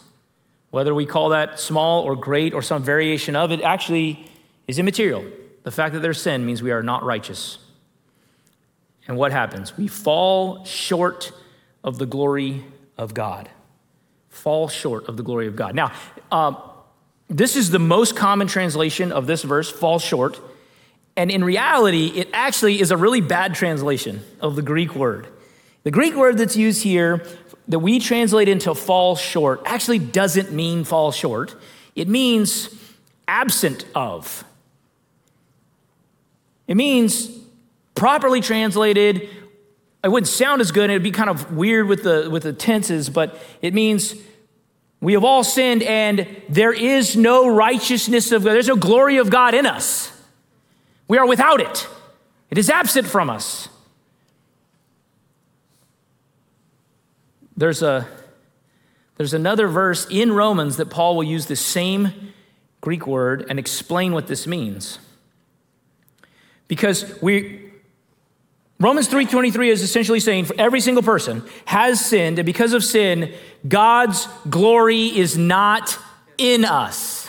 [0.73, 4.27] Whether we call that small or great or some variation of it actually
[4.67, 5.23] is immaterial.
[5.65, 7.59] The fact that there's sin means we are not righteous.
[9.07, 9.77] And what happens?
[9.77, 11.31] We fall short
[11.85, 12.65] of the glory
[12.97, 13.51] of God.
[14.31, 15.75] Fall short of the glory of God.
[15.75, 15.93] Now,
[16.31, 16.57] um,
[17.29, 20.41] this is the most common translation of this verse, fall short.
[21.19, 25.27] And in reality, it actually is a really bad translation of the Greek word.
[25.83, 27.27] The Greek word that's used here
[27.69, 31.55] that we translate into fall short actually doesn't mean fall short,
[31.95, 32.69] it means
[33.29, 34.45] absent of.
[36.67, 37.31] It means
[37.95, 39.29] properly translated,
[40.03, 43.09] it wouldn't sound as good, it'd be kind of weird with the, with the tenses,
[43.09, 44.15] but it means
[45.01, 49.31] we have all sinned and there is no righteousness of God, there's no glory of
[49.31, 50.11] God in us.
[51.09, 51.87] We are without it,
[52.51, 53.69] it is absent from us.
[57.63, 58.09] There's, a,
[59.19, 62.33] there's another verse in Romans that Paul will use the same
[62.81, 64.99] Greek word and explain what this means.
[66.67, 67.71] Because we,
[68.81, 73.33] Romans 3:23 is essentially saying for every single person has sinned and because of sin
[73.69, 75.97] God's glory is not
[76.39, 77.29] in us.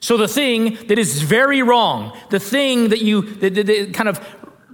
[0.00, 4.08] So the thing that is very wrong, the thing that you that, that, that kind
[4.08, 4.18] of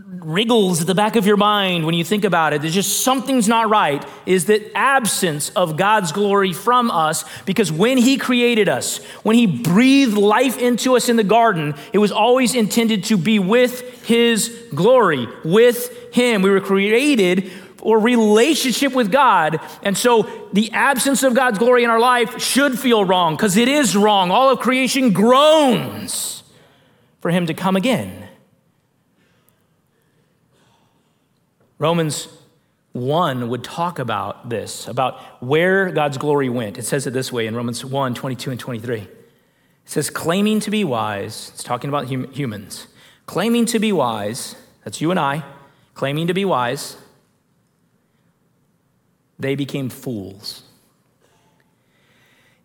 [0.09, 2.63] wriggles at the back of your mind when you think about it.
[2.63, 7.99] There's just something's not right, is the absence of God's glory from us because when
[7.99, 12.55] He created us, when He breathed life into us in the garden, it was always
[12.55, 16.43] intended to be with His glory, with Him.
[16.43, 19.61] We were created for relationship with God.
[19.83, 23.69] And so the absence of God's glory in our life should feel wrong because it
[23.69, 24.31] is wrong.
[24.31, 26.45] All of creation groans
[27.21, 28.26] for him to come again.
[31.79, 32.29] Romans
[32.93, 36.79] 1 would talk about this, about where God's glory went.
[36.79, 39.01] It says it this way in Romans 1 22 and 23.
[39.01, 39.11] It
[39.85, 42.87] says, claiming to be wise, it's talking about hum- humans,
[43.27, 45.45] claiming to be wise, that's you and I,
[45.95, 46.97] claiming to be wise,
[49.39, 50.63] they became fools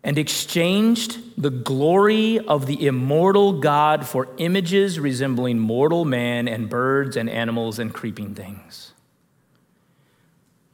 [0.04, 7.16] and exchanged the glory of the immortal God for images resembling mortal man and birds
[7.16, 8.92] and animals and creeping things.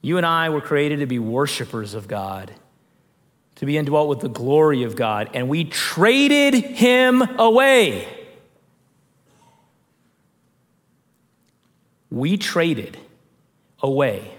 [0.00, 2.54] You and I were created to be worshipers of God,
[3.56, 8.06] to be indwelt with the glory of God, and we traded him away.
[12.10, 12.96] We traded
[13.82, 14.34] away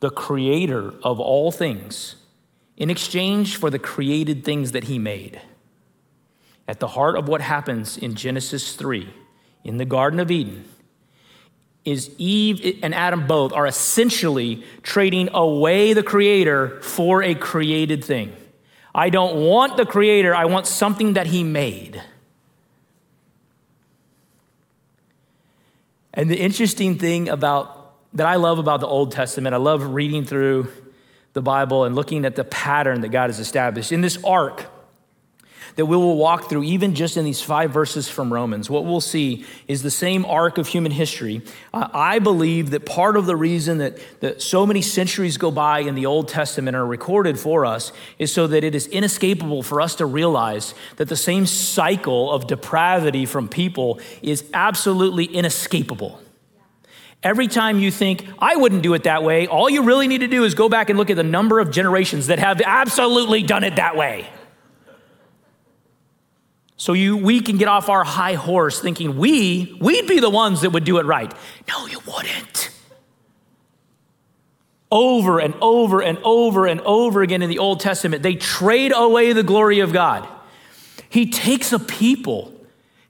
[0.00, 2.14] the creator of all things
[2.76, 5.40] in exchange for the created things that he made.
[6.68, 9.12] At the heart of what happens in Genesis 3
[9.64, 10.64] in the Garden of Eden
[11.84, 18.36] is Eve and Adam both are essentially trading away the creator for a created thing.
[18.94, 22.02] I don't want the creator, I want something that he made.
[26.12, 30.24] And the interesting thing about that I love about the Old Testament, I love reading
[30.24, 30.72] through
[31.32, 33.92] the Bible and looking at the pattern that God has established.
[33.92, 34.66] In this arc
[35.78, 39.00] that we will walk through, even just in these five verses from Romans, what we'll
[39.00, 41.40] see is the same arc of human history.
[41.72, 45.78] Uh, I believe that part of the reason that, that so many centuries go by
[45.78, 49.80] in the Old Testament are recorded for us is so that it is inescapable for
[49.80, 56.20] us to realize that the same cycle of depravity from people is absolutely inescapable.
[57.22, 60.28] Every time you think, I wouldn't do it that way, all you really need to
[60.28, 63.62] do is go back and look at the number of generations that have absolutely done
[63.62, 64.28] it that way.
[66.78, 70.62] So you, we can get off our high horse thinking we, we'd be the ones
[70.62, 71.30] that would do it right.
[71.68, 72.70] No, you wouldn't.
[74.90, 79.34] Over and over and over and over again in the Old Testament, they trade away
[79.34, 80.26] the glory of God.
[81.10, 82.54] He takes a people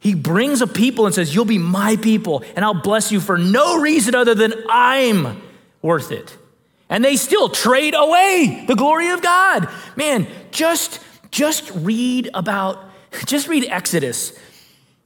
[0.00, 3.36] he brings a people and says, You'll be my people, and I'll bless you for
[3.36, 5.42] no reason other than I'm
[5.82, 6.36] worth it.
[6.88, 9.68] And they still trade away the glory of God.
[9.96, 11.00] Man, just,
[11.30, 12.82] just read about,
[13.26, 14.38] just read Exodus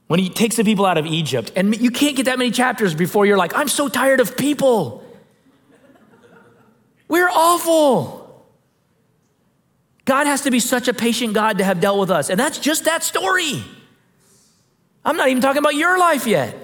[0.07, 1.51] when he takes the people out of Egypt.
[1.55, 5.03] And you can't get that many chapters before you're like, I'm so tired of people.
[7.07, 8.23] We're awful.
[10.05, 12.29] God has to be such a patient God to have dealt with us.
[12.29, 13.63] And that's just that story.
[15.05, 16.57] I'm not even talking about your life yet.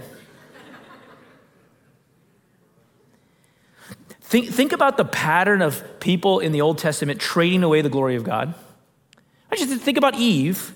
[4.22, 8.16] think, think about the pattern of people in the Old Testament trading away the glory
[8.16, 8.54] of God.
[9.52, 10.74] I just think about Eve.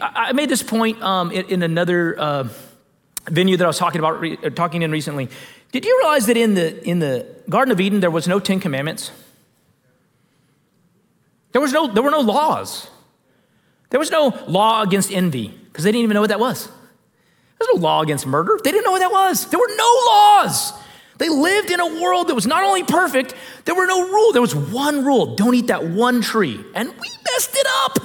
[0.00, 2.48] I made this point um, in, another uh,
[3.26, 5.28] venue that I was talking about, uh, talking in recently.
[5.72, 8.60] Did you realize that in the in the Garden of Eden there was no Ten
[8.60, 9.12] Commandments?
[11.52, 12.88] There was no there were no laws.
[13.90, 16.68] There was no law against envy because they didn't even know what that was.
[17.58, 18.58] There's no law against murder.
[18.62, 19.46] They didn't know what that was.
[19.46, 20.72] There were no laws.
[21.18, 23.34] They lived in a world that was not only perfect,
[23.66, 24.32] there were no rule.
[24.32, 26.64] There was one rule don't eat that one tree.
[26.74, 27.98] And we messed it up.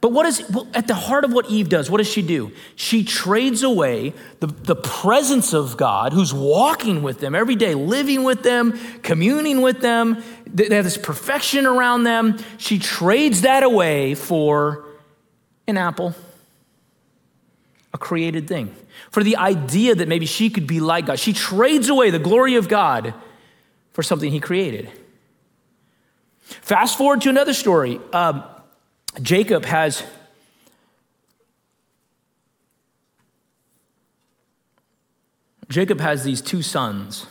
[0.00, 0.40] But what is
[0.74, 1.90] at the heart of what Eve does?
[1.90, 2.52] What does she do?
[2.76, 8.22] She trades away the, the presence of God who's walking with them every day, living
[8.22, 10.22] with them, communing with them.
[10.46, 12.38] They have this perfection around them.
[12.58, 14.84] She trades that away for
[15.66, 16.14] an apple,
[17.92, 18.74] a created thing,
[19.10, 21.18] for the idea that maybe she could be like God.
[21.18, 23.14] She trades away the glory of God
[23.92, 24.88] for something he created.
[26.40, 28.00] Fast forward to another story.
[28.12, 28.44] Um,
[29.22, 30.02] Jacob has.
[35.68, 37.26] Jacob has these two sons.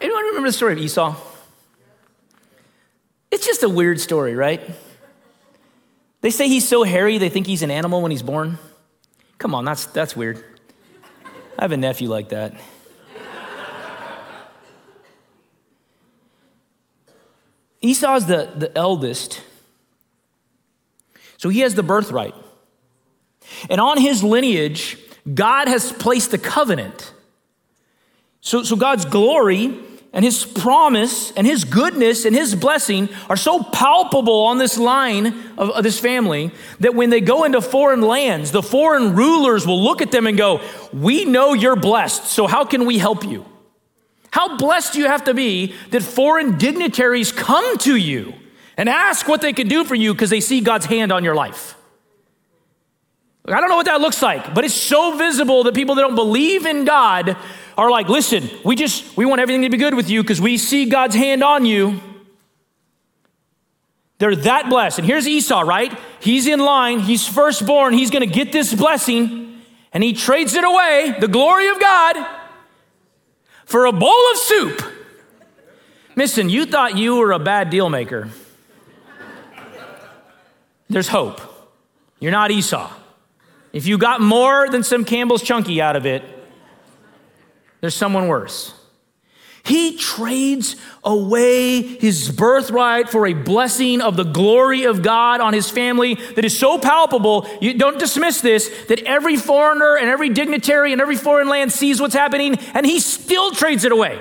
[0.00, 1.14] Anyone remember the story of Esau?
[3.30, 4.60] It's just a weird story, right?
[6.22, 8.58] They say he's so hairy, they think he's an animal when he's born.
[9.38, 10.44] Come on, that's, that's weird.
[11.58, 12.54] I have a nephew like that.
[17.82, 19.42] Esau's the, the eldest,
[21.36, 22.34] so he has the birthright.
[23.68, 24.96] And on his lineage,
[25.32, 27.12] God has placed a covenant.
[28.40, 29.78] So, so God's glory
[30.12, 35.26] and his promise and his goodness and his blessing are so palpable on this line
[35.56, 39.82] of, of, this family that when they go into foreign lands, the foreign rulers will
[39.82, 40.60] look at them and go,
[40.92, 43.46] We know you're blessed, so how can we help you?
[44.32, 48.32] How blessed do you have to be that foreign dignitaries come to you
[48.78, 51.34] and ask what they can do for you because they see God's hand on your
[51.34, 51.76] life.
[53.44, 56.14] I don't know what that looks like, but it's so visible that people that don't
[56.14, 57.36] believe in God
[57.76, 60.56] are like, listen, we just, we want everything to be good with you because we
[60.56, 62.00] see God's hand on you.
[64.18, 65.00] They're that blessed.
[65.00, 65.92] And here's Esau, right?
[66.20, 69.60] He's in line, he's firstborn, he's to get this blessing,
[69.92, 72.41] and he trades it away, the glory of God,
[73.72, 74.82] for a bowl of soup.
[76.14, 78.28] Listen, you thought you were a bad deal maker.
[80.90, 81.40] There's hope.
[82.20, 82.92] You're not Esau.
[83.72, 86.22] If you got more than some Campbell's Chunky out of it,
[87.80, 88.74] there's someone worse.
[89.64, 95.70] He trades away his birthright for a blessing of the glory of God on his
[95.70, 97.46] family that is so palpable.
[97.60, 102.00] You don't dismiss this that every foreigner and every dignitary in every foreign land sees
[102.00, 104.20] what's happening, and he still trades it away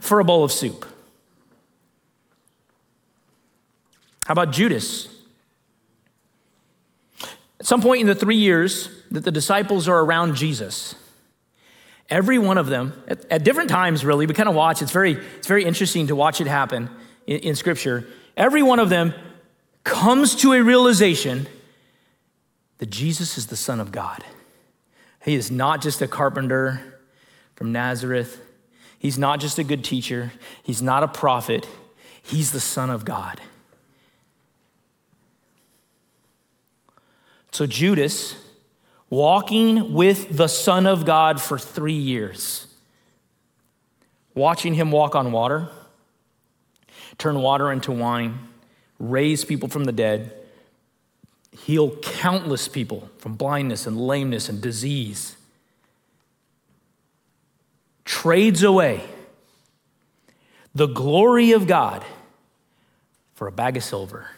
[0.00, 0.86] for a bowl of soup.
[4.24, 5.08] How about Judas?
[7.60, 10.94] At some point in the three years that the disciples are around Jesus,
[12.08, 15.12] every one of them, at, at different times really, we kind of watch, it's very,
[15.12, 16.90] it's very interesting to watch it happen
[17.26, 18.06] in, in Scripture.
[18.36, 19.14] Every one of them
[19.84, 21.46] comes to a realization
[22.78, 24.24] that Jesus is the Son of God.
[25.24, 26.80] He is not just a carpenter
[27.56, 28.40] from Nazareth.
[28.98, 30.32] He's not just a good teacher.
[30.62, 31.66] He's not a prophet.
[32.22, 33.40] He's the Son of God.
[37.50, 38.36] So Judas,
[39.10, 42.66] walking with the Son of God for three years,
[44.34, 45.68] watching him walk on water,
[47.16, 48.38] turn water into wine,
[48.98, 50.32] raise people from the dead,
[51.58, 55.36] heal countless people from blindness and lameness and disease,
[58.04, 59.02] trades away
[60.74, 62.04] the glory of God
[63.34, 64.28] for a bag of silver.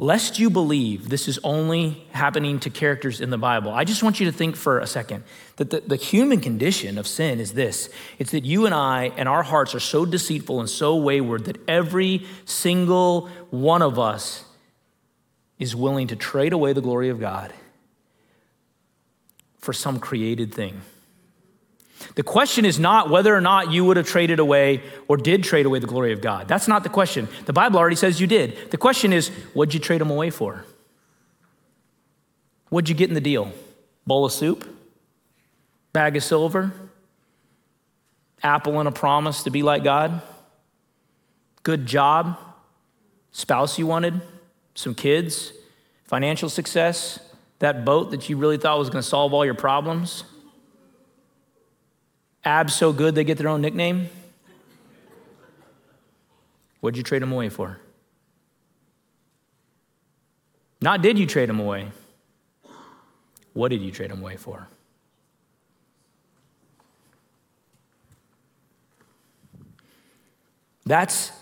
[0.00, 4.18] Lest you believe this is only happening to characters in the Bible, I just want
[4.18, 5.24] you to think for a second
[5.56, 9.28] that the, the, human condition of sin is this it's that you and I and
[9.28, 14.42] our hearts are so deceitful and so wayward that every single one of us
[15.58, 17.52] is willing to trade away the glory of God
[19.58, 20.80] for some created thing.
[22.14, 25.66] The question is not whether or not you would have traded away or did trade
[25.66, 26.48] away the glory of God.
[26.48, 27.28] That's not the question.
[27.46, 28.70] The Bible already says you did.
[28.70, 30.64] The question is, what'd you trade them away for?
[32.70, 33.52] What'd you get in the deal?
[34.06, 34.66] Bowl of soup?
[35.92, 36.72] Bag of silver?
[38.42, 40.22] Apple and a promise to be like God?
[41.62, 42.38] Good job?
[43.32, 44.20] Spouse you wanted?
[44.74, 45.52] Some kids?
[46.04, 47.20] Financial success?
[47.58, 50.24] That boat that you really thought was going to solve all your problems?
[52.44, 54.08] Abs so good they get their own nickname?
[56.80, 57.78] What'd you trade them away for?
[60.80, 61.88] Not did you trade them away.
[63.52, 64.68] What did you trade them away for?
[70.86, 71.32] That's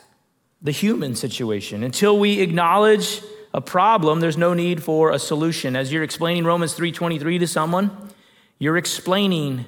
[0.60, 1.84] the human situation.
[1.84, 3.22] Until we acknowledge
[3.54, 5.76] a problem, there's no need for a solution.
[5.76, 7.90] As you're explaining Romans 3:23 to someone,
[8.58, 9.64] you're explaining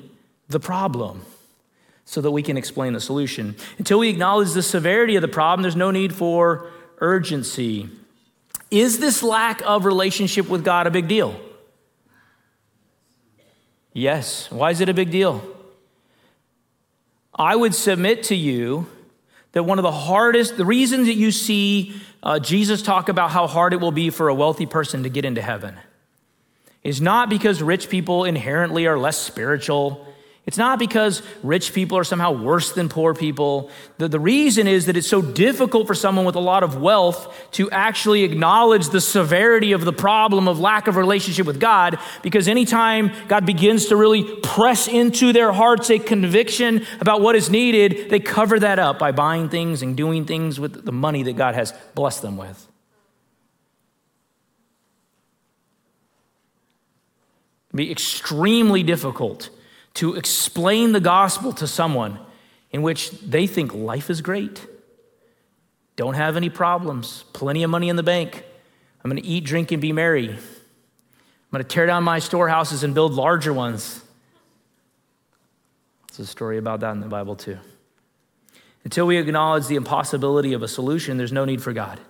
[0.51, 1.23] the problem
[2.05, 3.57] so that we can explain the solution.
[3.79, 7.89] Until we acknowledge the severity of the problem, there's no need for urgency.
[8.71, 11.41] Is this lack of relationship with God a big deal?
[13.93, 14.51] Yes.
[14.51, 15.43] Why is it a big deal?
[17.35, 18.87] I would submit to you
[19.53, 23.47] that one of the hardest, the reasons that you see uh, Jesus talk about how
[23.47, 25.77] hard it will be for a wealthy person to get into heaven
[26.83, 30.07] is not because rich people inherently are less spiritual
[30.47, 33.71] it's not because rich people are somehow worse than poor people.
[33.99, 37.33] The, the reason is that it's so difficult for someone with a lot of wealth
[37.53, 42.49] to actually acknowledge the severity of the problem of lack of relationship with God, because
[42.49, 48.09] anytime God begins to really press into their hearts a conviction about what is needed,
[48.11, 51.55] they cover that up by buying things and doing things with the money that God
[51.55, 52.67] has blessed them with.
[57.69, 59.51] It'd be extremely difficult
[59.95, 62.19] to explain the gospel to someone
[62.71, 64.67] in which they think life is great,
[65.97, 68.45] don't have any problems, plenty of money in the bank.
[69.03, 70.29] I'm going to eat, drink, and be merry.
[70.29, 70.39] I'm
[71.51, 74.03] going to tear down my storehouses and build larger ones.
[76.09, 77.59] There's a story about that in the Bible, too.
[78.85, 82.01] Until we acknowledge the impossibility of a solution, there's no need for God.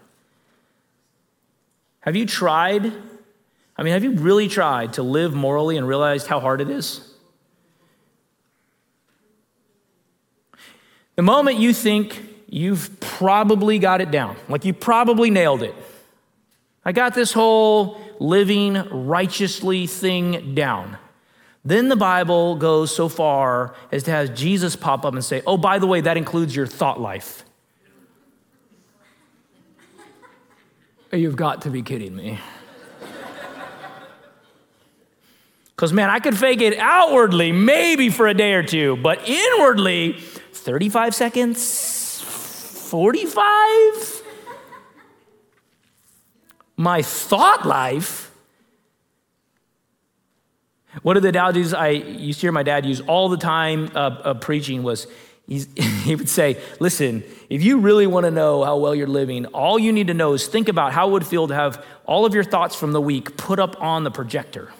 [2.00, 2.92] Have you tried?
[3.76, 7.09] I mean, have you really tried to live morally and realized how hard it is?
[11.20, 12.18] The moment you think
[12.48, 14.36] you've probably got it down.
[14.48, 15.74] Like you probably nailed it.
[16.82, 20.96] I got this whole living righteously thing down.
[21.62, 25.58] Then the Bible goes so far as to have Jesus pop up and say, Oh,
[25.58, 27.44] by the way, that includes your thought life.
[31.12, 32.38] You've got to be kidding me.
[35.80, 40.12] Because, man, I could fake it outwardly, maybe for a day or two, but inwardly,
[40.52, 42.20] 35 seconds,
[42.90, 44.22] 45?
[46.76, 48.30] My thought life.
[51.00, 54.34] One of the analogies I used to hear my dad use all the time uh,
[54.34, 55.06] preaching was
[55.46, 59.78] he would say, Listen, if you really want to know how well you're living, all
[59.78, 62.34] you need to know is think about how it would feel to have all of
[62.34, 64.74] your thoughts from the week put up on the projector.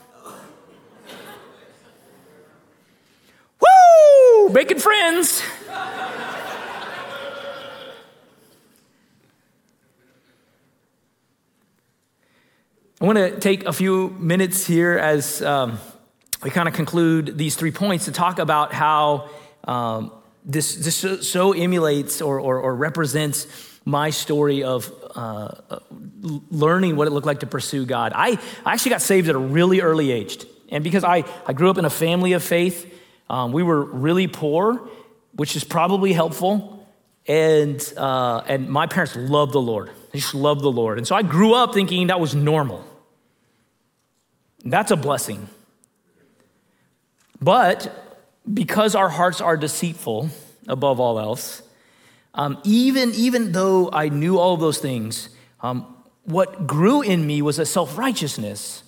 [4.53, 5.42] Making friends.
[13.01, 15.78] I want to take a few minutes here as um,
[16.42, 19.30] we kind of conclude these three points to talk about how
[19.64, 20.12] um,
[20.44, 23.46] this, this so emulates or, or, or, represents
[23.84, 25.51] my story of uh,
[26.51, 28.12] learning what it looked like to pursue God.
[28.14, 30.44] I, I actually got saved at a really early age.
[30.70, 32.89] And because I, I grew up in a family of faith,
[33.30, 34.90] um, we were really poor,
[35.36, 36.84] which is probably helpful.
[37.28, 39.88] And, uh, and my parents loved the Lord.
[40.10, 40.98] They just loved the Lord.
[40.98, 42.84] And so I grew up thinking that was normal.
[44.64, 45.48] That's a blessing.
[47.40, 48.18] But
[48.52, 50.30] because our hearts are deceitful
[50.66, 51.62] above all else,
[52.34, 55.28] um, even, even though I knew all those things,
[55.60, 55.86] um,
[56.24, 58.82] what grew in me was a self righteousness.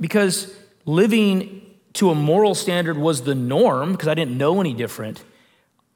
[0.00, 0.52] Because
[0.86, 5.24] living to a moral standard was the norm because I didn't know any different.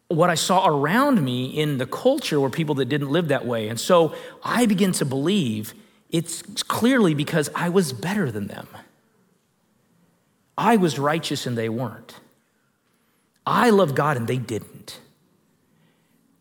[0.09, 3.69] What I saw around me in the culture were people that didn't live that way.
[3.69, 5.75] And so I begin to believe
[6.11, 8.69] it's clearly because I was better than them.
[10.57, 12.15] I was righteous and they weren't.
[13.47, 15.01] I loved God and they didn't.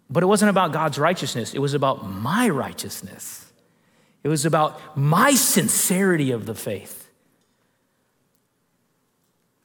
[0.09, 3.39] But it wasn't about God's righteousness, it was about my righteousness.
[4.23, 7.02] It was about my sincerity of the faith.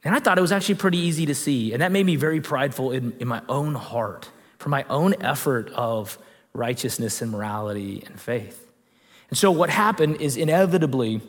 [0.03, 1.73] And I thought it was actually pretty easy to see.
[1.73, 5.69] And that made me very prideful in, in my own heart for my own effort
[5.71, 6.17] of
[6.53, 8.67] righteousness and morality and faith.
[9.29, 11.21] And so what happened is inevitably,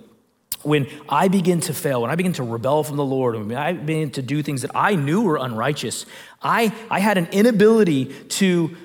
[0.62, 3.73] when I begin to fail, when I begin to rebel from the Lord, when I
[3.73, 6.07] begin to do things that I knew were unrighteous,
[6.43, 8.77] I, I had an inability to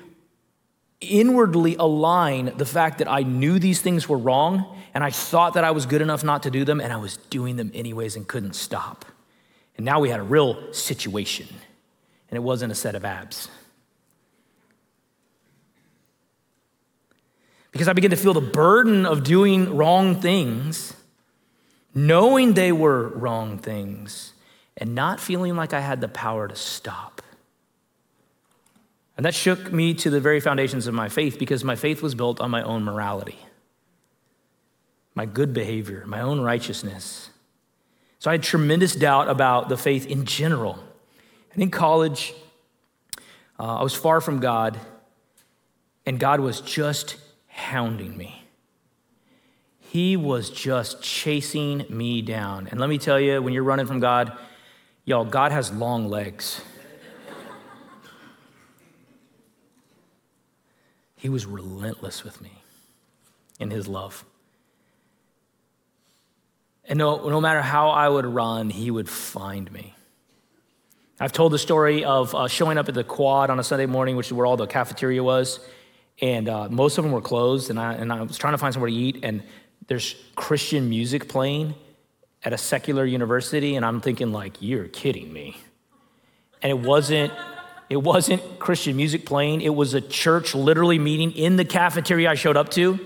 [1.00, 5.64] inwardly align the fact that I knew these things were wrong and I thought that
[5.64, 8.26] I was good enough not to do them and I was doing them anyways and
[8.26, 9.04] couldn't stop.
[9.76, 11.46] And now we had a real situation,
[12.30, 13.48] and it wasn't a set of abs.
[17.72, 20.94] Because I began to feel the burden of doing wrong things,
[21.94, 24.32] knowing they were wrong things,
[24.78, 27.20] and not feeling like I had the power to stop.
[29.16, 32.14] And that shook me to the very foundations of my faith because my faith was
[32.14, 33.38] built on my own morality,
[35.14, 37.30] my good behavior, my own righteousness.
[38.18, 40.78] So I had tremendous doubt about the faith in general.
[41.52, 42.34] And in college,
[43.58, 44.78] uh, I was far from God,
[46.04, 48.42] and God was just hounding me.
[49.78, 52.68] He was just chasing me down.
[52.70, 54.36] And let me tell you, when you're running from God,
[55.04, 56.60] y'all, God has long legs.
[61.16, 62.62] he was relentless with me
[63.58, 64.24] in his love.
[66.88, 69.94] And no, no matter how I would run, he would find me.
[71.18, 74.16] I've told the story of uh, showing up at the quad on a Sunday morning,
[74.16, 75.60] which is where all the cafeteria was,
[76.20, 77.70] and uh, most of them were closed.
[77.70, 79.42] And I, and I was trying to find somewhere to eat, and
[79.88, 81.74] there's Christian music playing
[82.44, 85.56] at a secular university, and I'm thinking like, you're kidding me.
[86.62, 87.32] And it wasn't.
[87.88, 89.60] It wasn't Christian music playing.
[89.60, 92.98] It was a church literally meeting in the cafeteria I showed up to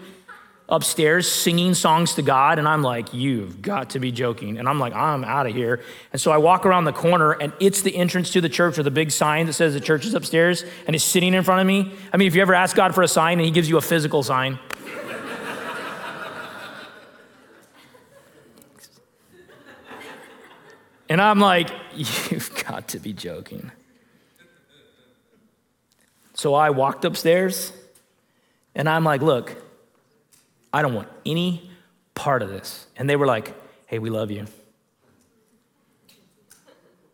[0.70, 4.58] upstairs singing songs to God, and I'm like, you've got to be joking.
[4.58, 5.82] And I'm like, I'm out of here.
[6.12, 8.86] And so I walk around the corner, and it's the entrance to the church with
[8.86, 11.66] a big sign that says the church is upstairs, and it's sitting in front of
[11.66, 11.92] me.
[12.12, 13.82] I mean, if you ever ask God for a sign and He gives you a
[13.82, 14.58] physical sign,
[21.08, 23.72] And I'm like, you've got to be joking.
[26.34, 27.72] So I walked upstairs
[28.74, 29.56] and I'm like, look,
[30.72, 31.70] I don't want any
[32.14, 32.86] part of this.
[32.96, 33.54] And they were like,
[33.86, 34.46] hey, we love you.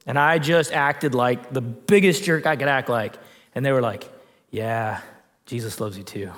[0.07, 3.15] And I just acted like the biggest jerk I could act like.
[3.55, 4.09] And they were like,
[4.51, 5.01] yeah,
[5.47, 6.31] Jesus loves you too.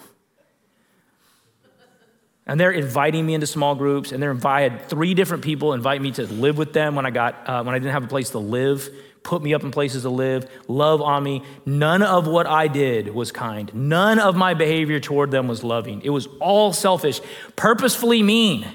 [2.46, 6.12] And they're inviting me into small groups, and they're invited three different people invite me
[6.12, 8.38] to live with them when I got uh, when I didn't have a place to
[8.38, 8.88] live,
[9.28, 11.42] put me up in places to live, love on me.
[11.66, 13.70] None of what I did was kind.
[13.74, 16.00] None of my behavior toward them was loving.
[16.02, 17.20] It was all selfish,
[17.54, 18.66] purposefully mean.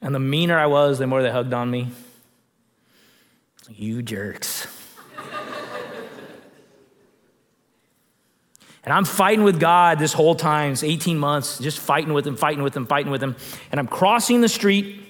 [0.00, 1.90] And the meaner I was, the more they hugged on me.
[3.68, 4.66] You jerks.
[8.84, 12.36] And I'm fighting with God this whole time, it's 18 months, just fighting with him,
[12.36, 13.36] fighting with him, fighting with him.
[13.70, 15.02] And I'm crossing the street.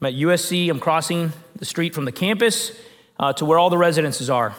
[0.00, 2.76] I'm at USC, I'm crossing the street from the campus
[3.20, 4.54] uh, to where all the residences are.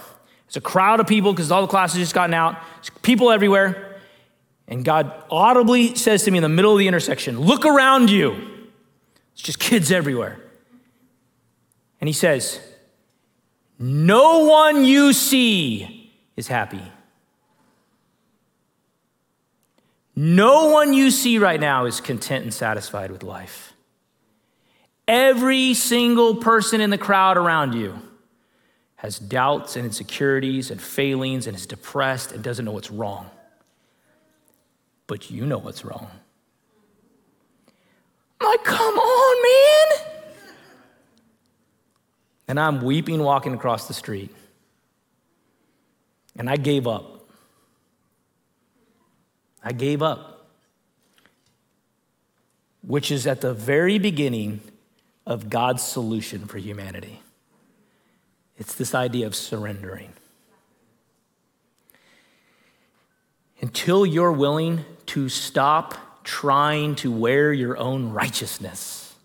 [0.47, 3.99] It's a crowd of people because all the classes just gotten out, There's people everywhere.
[4.67, 8.69] And God audibly says to me in the middle of the intersection, Look around you.
[9.33, 10.39] It's just kids everywhere.
[11.99, 12.59] And He says,
[13.79, 16.83] No one you see is happy.
[20.15, 23.70] No one you see right now is content and satisfied with life.
[25.07, 27.99] Every single person in the crowd around you
[28.95, 33.29] has doubts and insecurities and failings and is depressed and doesn't know what's wrong.
[35.07, 36.07] But you know what's wrong.
[38.39, 40.07] I'm like, come on, man.
[42.47, 44.33] And I'm weeping walking across the street.
[46.35, 47.27] And I gave up.
[49.63, 50.47] I gave up,
[52.81, 54.61] which is at the very beginning
[55.31, 57.21] of God's solution for humanity.
[58.57, 60.13] It's this idea of surrendering.
[63.61, 69.15] Until you're willing to stop trying to wear your own righteousness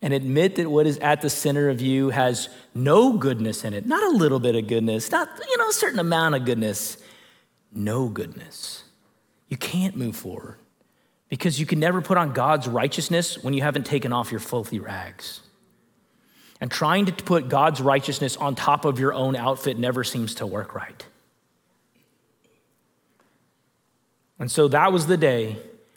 [0.00, 3.86] and admit that what is at the center of you has no goodness in it,
[3.86, 6.98] not a little bit of goodness, not you know a certain amount of goodness,
[7.72, 8.84] no goodness
[9.52, 10.56] you can't move forward
[11.32, 14.78] because you can never put on God's righteousness when you haven't taken off your filthy
[14.78, 15.40] rags.
[16.60, 20.46] And trying to put God's righteousness on top of your own outfit never seems to
[20.46, 21.06] work right.
[24.38, 25.56] And so that was the day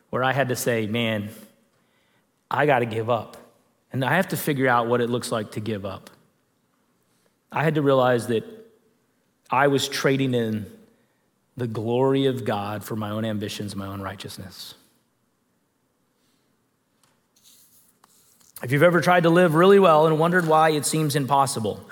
[0.09, 1.27] where I had to say, man,
[2.49, 3.35] I got to give up.
[3.91, 6.11] And I have to figure out what it looks like to give up.
[7.51, 8.45] I had to realize that
[9.49, 10.65] I was trading in
[11.57, 14.75] the glory of God for my own ambitions, my own righteousness.
[18.63, 21.87] If you've ever tried to live really well and wondered why it seems impossible,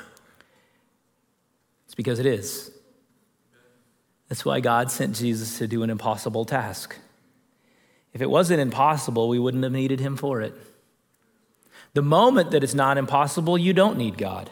[1.86, 2.72] it's because it is.
[4.30, 6.96] That's why God sent Jesus to do an impossible task.
[8.14, 10.54] If it wasn't impossible, we wouldn't have needed him for it.
[11.94, 14.50] The moment that it's not impossible, you don't need God.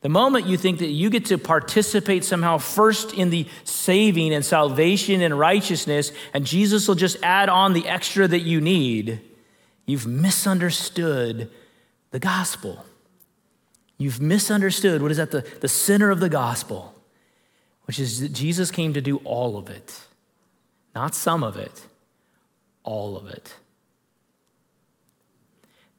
[0.00, 4.44] The moment you think that you get to participate somehow first in the saving and
[4.44, 9.20] salvation and righteousness, and Jesus will just add on the extra that you need,
[9.90, 11.50] you've misunderstood
[12.10, 12.84] the gospel.
[13.98, 16.94] You've misunderstood what is at the, the center of the gospel,
[17.84, 20.00] which is that Jesus came to do all of it,
[20.94, 21.82] not some of it,
[22.82, 23.54] all of it.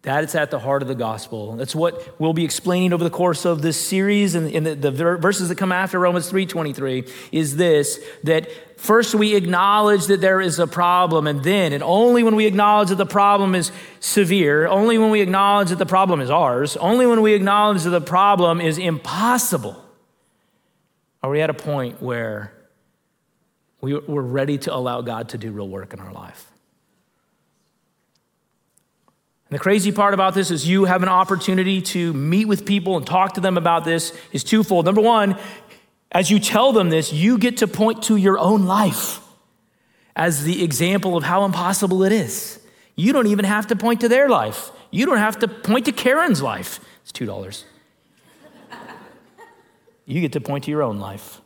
[0.03, 1.55] That is at the heart of the gospel.
[1.57, 4.91] That's what we'll be explaining over the course of this series and in the, the
[4.91, 10.57] verses that come after Romans 3.23 is this, that first we acknowledge that there is
[10.57, 14.97] a problem and then, and only when we acknowledge that the problem is severe, only
[14.97, 18.59] when we acknowledge that the problem is ours, only when we acknowledge that the problem
[18.59, 19.83] is impossible,
[21.21, 22.53] are we at a point where
[23.81, 26.51] we, we're ready to allow God to do real work in our life.
[29.49, 32.95] And the crazy part about this is you have an opportunity to meet with people
[32.95, 34.85] and talk to them about this is twofold.
[34.85, 35.37] Number one,
[36.11, 39.21] as you tell them this, you get to point to your own life
[40.15, 42.59] as the example of how impossible it is.
[42.95, 44.71] You don't even have to point to their life.
[44.91, 46.81] You don't have to point to Karen's life.
[47.03, 47.63] It's $2.
[50.05, 51.39] you get to point to your own life.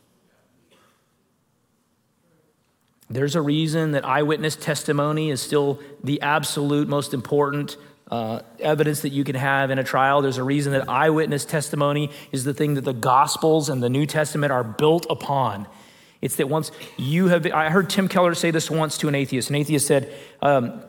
[3.08, 7.76] There's a reason that eyewitness testimony is still the absolute most important
[8.10, 10.22] uh, evidence that you can have in a trial.
[10.22, 14.06] There's a reason that eyewitness testimony is the thing that the Gospels and the New
[14.06, 15.66] Testament are built upon.
[16.22, 19.50] It's that once you have, I heard Tim Keller say this once to an atheist.
[19.50, 20.80] An atheist said, um,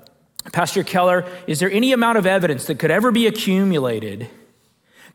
[0.51, 4.29] Pastor Keller, is there any amount of evidence that could ever be accumulated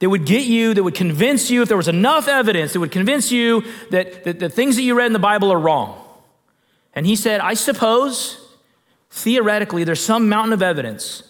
[0.01, 2.91] that would get you, that would convince you, if there was enough evidence that would
[2.91, 5.99] convince you that, that the things that you read in the Bible are wrong?
[6.95, 8.45] And he said, I suppose,
[9.11, 11.23] theoretically, there's some mountain of evidence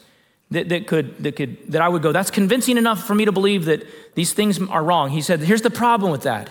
[0.53, 3.33] that, that, could, that, could, that I would go, that's convincing enough for me to
[3.33, 5.11] believe that these things are wrong.
[5.11, 6.51] He said, here's the problem with that.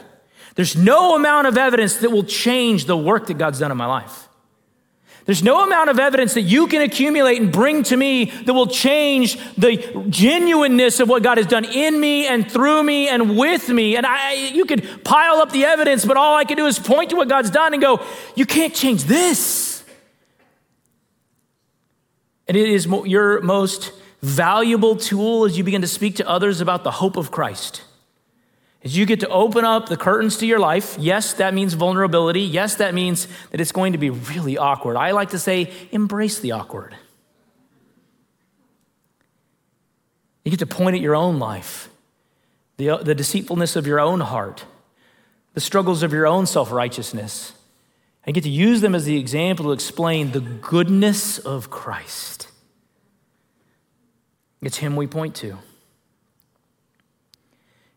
[0.56, 3.86] There's no amount of evidence that will change the work that God's done in my
[3.86, 4.28] life.
[5.26, 8.68] There's no amount of evidence that you can accumulate and bring to me that will
[8.68, 9.78] change the
[10.10, 13.96] genuineness of what God has done in me and through me and with me.
[13.96, 17.12] And I, you could pile up the evidence, but all I can do is point
[17.12, 18.04] to what God's done and go,
[18.36, 19.71] You can't change this.
[22.52, 26.84] And it is your most valuable tool as you begin to speak to others about
[26.84, 27.82] the hope of Christ
[28.84, 30.98] As you get to open up the curtains to your life.
[31.00, 32.42] Yes, that means vulnerability.
[32.42, 34.98] Yes, that means that it's going to be really awkward.
[34.98, 36.94] I like to say, embrace the awkward.
[40.44, 41.88] You get to point at your own life,
[42.76, 44.66] the, the deceitfulness of your own heart,
[45.54, 47.54] the struggles of your own self righteousness,
[48.26, 52.48] and get to use them as the example to explain the goodness of Christ.
[54.62, 55.58] It's Him we point to.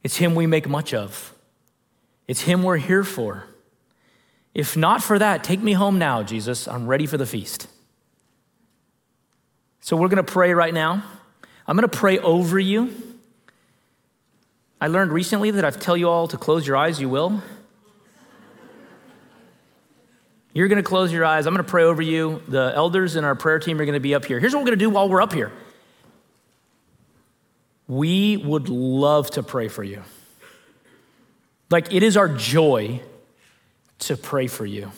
[0.02, 1.34] It's Him we make much of.
[2.26, 3.44] It's Him we're here for.
[4.54, 6.68] If not for that, take me home now, Jesus.
[6.68, 7.66] I'm ready for the feast.
[9.80, 11.02] So we're going to pray right now.
[11.66, 12.94] I'm going to pray over you.
[14.80, 17.42] I learned recently that I tell you all to close your eyes, you will.
[20.54, 21.46] You're going to close your eyes.
[21.46, 22.40] I'm going to pray over you.
[22.46, 24.38] The elders and our prayer team are going to be up here.
[24.38, 25.52] Here's what we're going to do while we're up here
[27.86, 30.02] we would love to pray for you.
[31.70, 33.02] Like, it is our joy
[34.00, 34.90] to pray for you.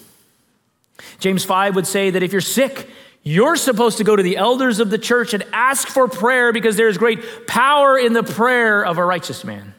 [1.19, 2.89] James 5 would say that if you're sick,
[3.23, 6.77] you're supposed to go to the elders of the church and ask for prayer because
[6.77, 9.75] there's great power in the prayer of a righteous man.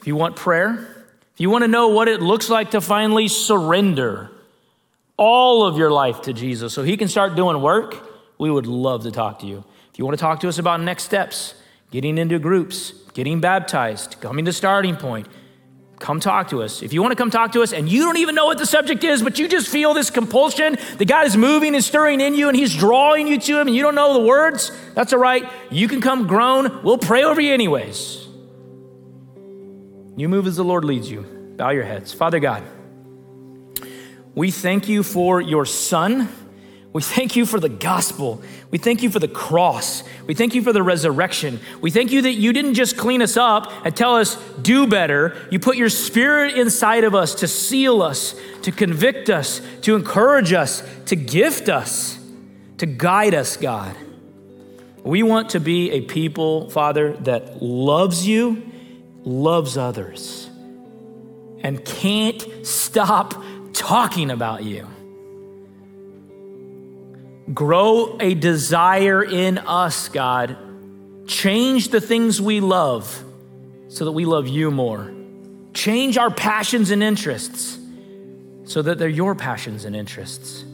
[0.00, 0.99] If you want prayer,
[1.40, 4.30] you want to know what it looks like to finally surrender
[5.16, 7.96] all of your life to Jesus so he can start doing work,
[8.38, 9.64] we would love to talk to you.
[9.90, 11.54] If you want to talk to us about next steps,
[11.90, 15.28] getting into groups, getting baptized, coming to starting point,
[15.98, 16.82] come talk to us.
[16.82, 18.66] If you want to come talk to us and you don't even know what the
[18.66, 22.34] subject is, but you just feel this compulsion that God is moving and stirring in
[22.34, 25.18] you and He's drawing you to Him and you don't know the words, that's all
[25.18, 25.50] right.
[25.70, 26.82] You can come groan.
[26.82, 28.26] We'll pray over you anyways.
[30.20, 31.22] You move as the Lord leads you.
[31.56, 32.12] Bow your heads.
[32.12, 32.62] Father God,
[34.34, 36.28] we thank you for your Son.
[36.92, 38.42] We thank you for the gospel.
[38.70, 40.02] We thank you for the cross.
[40.26, 41.58] We thank you for the resurrection.
[41.80, 45.38] We thank you that you didn't just clean us up and tell us, do better.
[45.50, 50.52] You put your spirit inside of us to seal us, to convict us, to encourage
[50.52, 52.18] us, to gift us,
[52.76, 53.96] to guide us, God.
[55.02, 58.69] We want to be a people, Father, that loves you,
[59.30, 60.50] loves others,
[61.62, 64.86] and can't stop talking about you
[67.52, 70.56] grow a desire in us, God.
[71.26, 73.24] Change the things we love
[73.88, 75.12] so that we love you more.
[75.74, 77.78] Change our passions and interests
[78.64, 80.64] so that they're your passions and interests.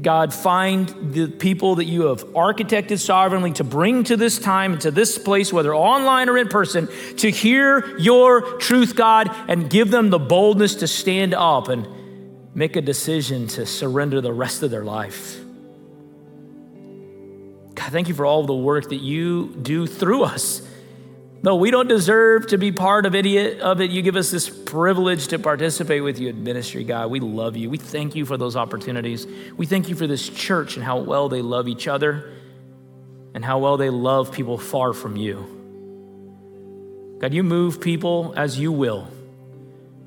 [0.00, 4.80] God, find the people that you have architected sovereignly to bring to this time and
[4.82, 6.88] to this place, whether online or in person,
[7.18, 11.86] to hear your truth, God, and give them the boldness to stand up and
[12.54, 15.38] make a decision to surrender the rest of their life.
[17.74, 20.62] God, thank you for all the work that you do through us.
[21.42, 23.90] No, we don't deserve to be part of any of it.
[23.90, 27.10] You give us this privilege to participate with you in ministry, God.
[27.10, 27.70] We love you.
[27.70, 29.26] We thank you for those opportunities.
[29.56, 32.30] We thank you for this church and how well they love each other
[33.34, 35.56] and how well they love people far from you.
[37.20, 39.08] God, you move people as you will,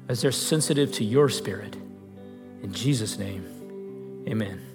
[0.08, 1.76] as they're sensitive to your spirit.
[2.62, 4.73] In Jesus' name, amen.